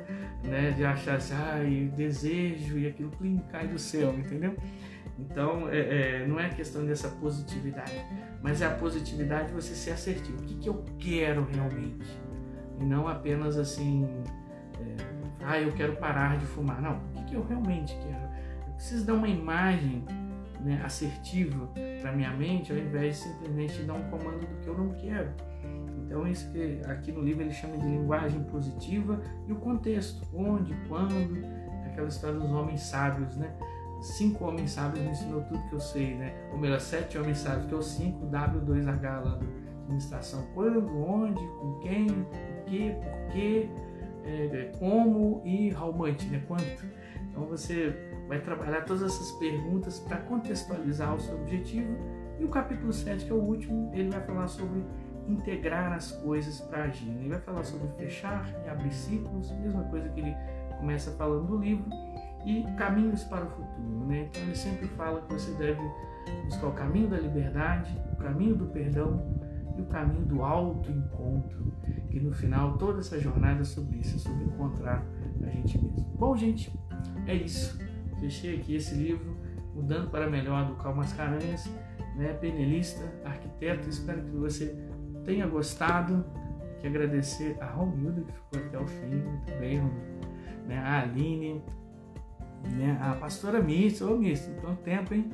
né? 0.44 0.72
De 0.72 0.84
achar 0.84 1.16
assim, 1.16 1.34
ai, 1.34 1.92
desejo 1.96 2.78
e 2.78 2.88
aquilo 2.88 3.12
cai 3.52 3.68
do 3.68 3.80
céu, 3.80 4.14
entendeu? 4.14 4.56
Então, 5.20 5.70
é, 5.70 6.22
é, 6.22 6.28
não 6.28 6.40
é 6.40 6.50
questão 6.50 6.86
dessa 6.86 7.08
positividade, 7.08 8.04
mas 8.42 8.62
é 8.62 8.66
a 8.66 8.72
positividade 8.72 9.50
de 9.50 9.54
você 9.54 9.76
ser 9.76 9.92
assertivo. 9.92 10.40
O 10.40 10.44
que, 10.44 10.56
que 10.56 10.70
eu 10.70 10.84
quero 10.98 11.48
realmente? 11.52 12.20
E 12.80 12.84
não 12.84 13.08
apenas 13.08 13.58
assim, 13.58 14.08
é, 14.80 14.96
ah, 15.44 15.60
eu 15.60 15.72
quero 15.74 15.96
parar 15.98 16.38
de 16.38 16.46
fumar. 16.46 16.82
Não, 16.82 16.98
o 16.98 17.10
que, 17.14 17.24
que 17.26 17.36
eu 17.36 17.46
realmente 17.46 17.96
quero? 17.98 18.32
Eu 18.68 18.74
preciso 18.74 19.06
dar 19.06 19.14
uma 19.14 19.28
imagem 19.28 20.04
né, 20.64 20.82
assertiva 20.84 21.70
para 22.02 22.12
minha 22.12 22.32
mente, 22.32 22.72
ao 22.72 22.78
invés 22.78 23.18
de 23.18 23.24
simplesmente 23.24 23.84
dar 23.84 23.94
um 23.94 24.04
comando 24.10 24.40
do 24.40 24.62
que 24.62 24.68
eu 24.68 24.78
não 24.78 24.90
quero. 24.90 25.30
Então, 26.06 26.28
isso 26.28 26.52
que 26.52 26.82
aqui 26.86 27.12
no 27.12 27.22
livro 27.22 27.44
ele 27.44 27.54
chama 27.54 27.78
de 27.78 27.86
linguagem 27.86 28.44
positiva 28.44 29.22
e 29.48 29.54
o 29.54 29.56
contexto, 29.56 30.28
onde, 30.34 30.74
quando, 30.88 31.14
aquela 31.86 32.08
história 32.08 32.38
dos 32.38 32.52
homens 32.52 32.82
sábios, 32.82 33.38
né? 33.38 33.56
cinco 34.02 34.46
homens 34.46 34.72
sábios 34.72 35.04
me 35.04 35.12
ensinou 35.12 35.42
tudo 35.44 35.62
que 35.70 35.74
eu 35.74 35.80
sei, 35.80 36.16
né? 36.16 36.34
Ou 36.52 36.58
melhor, 36.58 36.80
sete 36.80 37.18
homens 37.18 37.38
sábios, 37.38 37.68
que 37.68 37.74
é 37.74 37.78
o 37.78 37.82
5, 37.82 38.26
W2H 38.26 39.02
lá 39.04 39.36
do 39.36 39.46
administração. 39.84 40.48
Quando, 40.54 40.80
onde, 40.98 41.42
com 41.60 41.80
quem, 41.82 42.08
o 42.10 42.66
que, 42.66 42.92
por 42.92 43.32
quê, 43.32 43.70
é, 44.26 44.72
como 44.78 45.42
e 45.46 45.74
how 45.74 45.94
much, 45.94 46.24
né? 46.30 46.42
Quanto. 46.48 47.01
Então 47.32 47.46
você 47.46 47.96
vai 48.28 48.40
trabalhar 48.42 48.82
todas 48.82 49.04
essas 49.04 49.32
perguntas 49.40 50.00
para 50.00 50.18
contextualizar 50.18 51.16
o 51.16 51.20
seu 51.20 51.36
objetivo. 51.36 51.96
E 52.40 52.44
o 52.44 52.50
capítulo 52.50 52.92
7, 52.92 53.26
que 53.26 53.32
é 53.32 53.34
o 53.34 53.40
último, 53.40 53.90
ele 53.94 54.10
vai 54.10 54.22
falar 54.22 54.48
sobre 54.48 54.84
integrar 55.28 55.94
as 55.94 56.12
coisas 56.12 56.60
para 56.60 56.84
agir. 56.84 57.10
Ele 57.10 57.30
vai 57.30 57.40
falar 57.40 57.64
sobre 57.64 57.88
fechar 57.98 58.48
e 58.66 58.70
abrir 58.70 58.92
ciclos, 58.92 59.52
mesma 59.52 59.84
coisa 59.86 60.10
que 60.10 60.20
ele 60.20 60.36
começa 60.78 61.12
falando 61.12 61.48
do 61.48 61.58
livro 61.58 61.90
e 62.46 62.64
caminhos 62.78 63.24
para 63.24 63.46
o 63.46 63.50
futuro. 63.50 64.06
Né? 64.08 64.28
Então 64.30 64.42
ele 64.44 64.56
sempre 64.56 64.88
fala 64.90 65.22
que 65.22 65.34
você 65.34 65.52
deve 65.54 65.82
buscar 66.46 66.68
o 66.68 66.74
caminho 66.74 67.08
da 67.08 67.18
liberdade, 67.18 67.96
o 68.12 68.16
caminho 68.18 68.56
do 68.56 68.66
perdão 68.66 69.26
e 69.48 69.52
e 69.78 69.82
o 69.82 69.86
caminho 69.86 70.26
do 70.26 70.44
autoencontro, 70.44 71.74
que 72.10 72.20
no 72.20 72.32
final 72.32 72.78
toda 72.78 73.00
essa 73.00 73.20
jornada 73.20 73.62
é 73.62 73.64
sobre 73.64 74.00
isso, 74.00 74.16
é 74.16 74.20
sobre 74.20 74.44
encontrar 74.46 75.06
a 75.44 75.50
gente 75.50 75.78
mesmo. 75.78 76.02
Bom, 76.18 76.36
gente, 76.36 76.72
é 77.32 77.36
isso. 77.36 77.80
Fechei 78.20 78.58
aqui 78.58 78.76
esse 78.76 78.94
livro, 78.94 79.36
Mudando 79.74 80.10
para 80.10 80.30
Melhor, 80.30 80.66
do 80.66 80.76
Cal 80.76 80.94
Mascarenhas, 80.94 81.70
né, 82.16 82.34
penelista, 82.34 83.02
arquiteto. 83.24 83.90
Espero 83.90 84.22
que 84.22 84.32
você 84.32 84.76
tenha 85.24 85.48
gostado. 85.48 86.26
Quero 86.82 86.96
agradecer 86.96 87.58
a 87.62 87.66
Romilda, 87.66 88.22
que 88.22 88.34
ficou 88.34 88.68
até 88.68 88.80
o 88.80 88.88
fim, 88.88 89.16
muito 89.16 89.60
bem, 89.60 89.80
Romilda. 89.80 90.28
Né, 90.68 90.78
a 90.78 91.02
Aline, 91.02 91.64
né, 92.74 92.98
a 93.02 93.14
pastora 93.14 93.62
Mista. 93.62 94.06
Ô, 94.06 94.18
Mista, 94.18 94.52
quanto 94.62 94.82
tempo, 94.82 95.14
hein? 95.14 95.32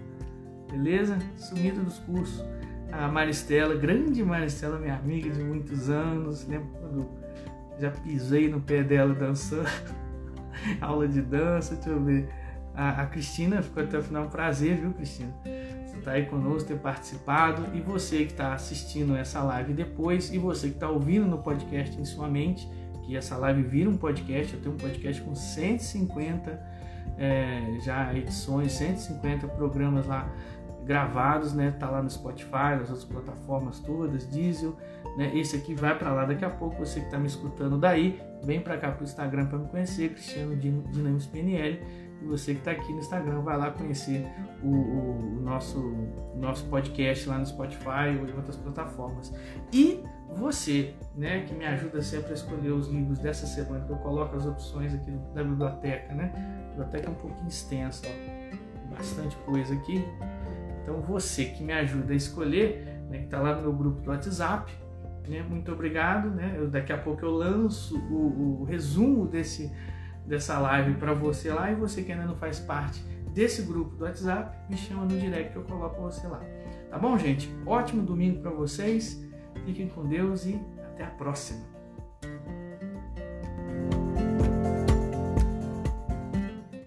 Beleza? 0.71 1.17
Sumida 1.35 1.81
dos 1.81 1.99
cursos. 1.99 2.45
A 2.91 3.07
Maristela, 3.07 3.75
grande 3.75 4.23
Maristela, 4.23 4.79
minha 4.79 4.95
amiga 4.95 5.29
de 5.29 5.43
muitos 5.43 5.89
anos. 5.89 6.47
Lembro 6.47 6.69
quando 6.79 7.09
já 7.79 7.91
pisei 7.91 8.49
no 8.49 8.61
pé 8.61 8.83
dela 8.83 9.13
dançando. 9.13 9.67
Aula 10.81 11.07
de 11.07 11.21
dança, 11.21 11.75
deixa 11.75 11.89
eu 11.89 12.03
ver. 12.03 12.29
A, 12.73 13.01
a, 13.01 13.05
Cristina, 13.07 13.61
ficou 13.61 13.81
até 13.83 13.97
o 13.97 14.03
final 14.03 14.25
um 14.25 14.29
prazer, 14.29 14.77
viu, 14.77 14.93
Cristina? 14.93 15.33
Você 15.43 15.97
está 15.97 16.11
aí 16.11 16.25
conosco, 16.27 16.67
ter 16.67 16.77
participado. 16.77 17.65
E 17.75 17.81
você 17.81 18.17
que 18.17 18.31
está 18.31 18.53
assistindo 18.53 19.15
essa 19.15 19.41
live 19.41 19.73
depois, 19.73 20.31
e 20.31 20.37
você 20.37 20.67
que 20.67 20.75
está 20.75 20.89
ouvindo 20.89 21.25
no 21.25 21.39
podcast 21.39 21.99
em 21.99 22.05
sua 22.05 22.27
mente, 22.27 22.69
que 23.03 23.15
essa 23.15 23.35
live 23.37 23.63
vira 23.63 23.89
um 23.89 23.97
podcast. 23.97 24.53
Eu 24.53 24.61
tenho 24.61 24.75
um 24.75 24.77
podcast 24.77 25.21
com 25.23 25.33
150 25.33 26.77
é, 27.17 27.79
já 27.81 28.13
edições, 28.13 28.73
150 28.73 29.47
programas 29.47 30.05
lá 30.05 30.29
gravados, 30.83 31.53
né? 31.53 31.71
Tá 31.71 31.89
lá 31.89 32.01
no 32.01 32.09
Spotify, 32.09 32.77
nas 32.77 32.89
outras 32.89 33.05
plataformas 33.05 33.79
todas, 33.79 34.29
Diesel, 34.29 34.75
né? 35.17 35.35
Esse 35.35 35.55
aqui 35.55 35.73
vai 35.73 35.97
para 35.97 36.13
lá 36.13 36.25
daqui 36.25 36.45
a 36.45 36.49
pouco. 36.49 36.77
Você 36.85 36.99
que 36.99 37.07
está 37.07 37.17
me 37.17 37.27
escutando 37.27 37.77
daí, 37.77 38.21
vem 38.43 38.61
para 38.61 38.77
cá 38.77 38.91
pro 38.91 39.03
Instagram 39.03 39.47
para 39.47 39.59
me 39.59 39.67
conhecer, 39.67 40.09
Cristiano 40.09 40.55
Dinamos 40.55 41.25
PNL. 41.27 41.81
E 42.21 42.25
você 42.25 42.53
que 42.53 42.59
está 42.59 42.71
aqui 42.71 42.91
no 42.91 42.99
Instagram, 42.99 43.41
vai 43.41 43.57
lá 43.57 43.69
conhecer 43.71 44.25
o, 44.63 44.67
o, 44.67 45.37
o 45.37 45.41
nosso, 45.41 45.79
nosso 46.35 46.65
podcast 46.65 47.29
lá 47.29 47.37
no 47.37 47.45
Spotify 47.45 48.17
ou 48.19 48.27
em 48.27 48.33
outras 48.35 48.55
plataformas. 48.55 49.31
E 49.71 50.03
você, 50.35 50.95
né, 51.15 51.41
que 51.41 51.53
me 51.53 51.65
ajuda 51.65 52.01
sempre 52.01 52.31
a 52.31 52.33
escolher 52.33 52.71
os 52.71 52.87
livros 52.87 53.19
dessa 53.19 53.45
semana, 53.45 53.85
que 53.85 53.91
eu 53.91 53.97
coloco 53.97 54.35
as 54.35 54.45
opções 54.45 54.93
aqui 54.93 55.11
da 55.33 55.43
biblioteca, 55.43 56.13
né? 56.13 56.31
A 56.35 56.69
biblioteca 56.69 57.07
é 57.07 57.11
um 57.11 57.15
pouquinho 57.15 57.47
extensa, 57.47 58.07
ó. 58.07 58.95
bastante 58.95 59.35
coisa 59.37 59.73
aqui. 59.75 60.03
Então 60.81 61.01
você 61.01 61.45
que 61.45 61.63
me 61.63 61.73
ajuda 61.73 62.13
a 62.13 62.15
escolher, 62.15 62.83
né, 63.09 63.19
que 63.19 63.25
está 63.25 63.39
lá 63.39 63.55
no 63.55 63.61
meu 63.61 63.73
grupo 63.73 64.01
do 64.01 64.09
WhatsApp, 64.09 64.73
né, 65.29 65.45
muito 65.47 65.71
obrigado. 65.71 66.29
Né? 66.29 66.55
Eu, 66.57 66.69
daqui 66.69 66.91
a 66.91 66.97
pouco 66.97 67.23
eu 67.25 67.31
lanço 67.31 67.97
o, 68.09 68.61
o 68.61 68.63
resumo 68.63 69.27
desse, 69.27 69.71
dessa 70.25 70.59
live 70.59 70.95
para 70.95 71.13
você 71.13 71.51
lá 71.51 71.71
e 71.71 71.75
você 71.75 72.03
que 72.03 72.11
ainda 72.11 72.25
não 72.25 72.35
faz 72.35 72.59
parte 72.59 73.03
desse 73.33 73.61
grupo 73.61 73.95
do 73.95 74.03
WhatsApp, 74.03 74.57
me 74.67 74.75
chama 74.75 75.03
no 75.03 75.15
direct 75.19 75.51
que 75.51 75.57
eu 75.57 75.63
coloco 75.63 76.01
você 76.01 76.25
lá. 76.25 76.41
Tá 76.89 76.97
bom, 76.97 77.15
gente? 77.19 77.53
Ótimo 77.67 78.01
domingo 78.01 78.41
para 78.41 78.49
vocês. 78.49 79.23
Fiquem 79.63 79.87
com 79.87 80.07
Deus 80.07 80.45
e 80.45 80.59
até 80.91 81.03
a 81.03 81.09
próxima. 81.11 81.76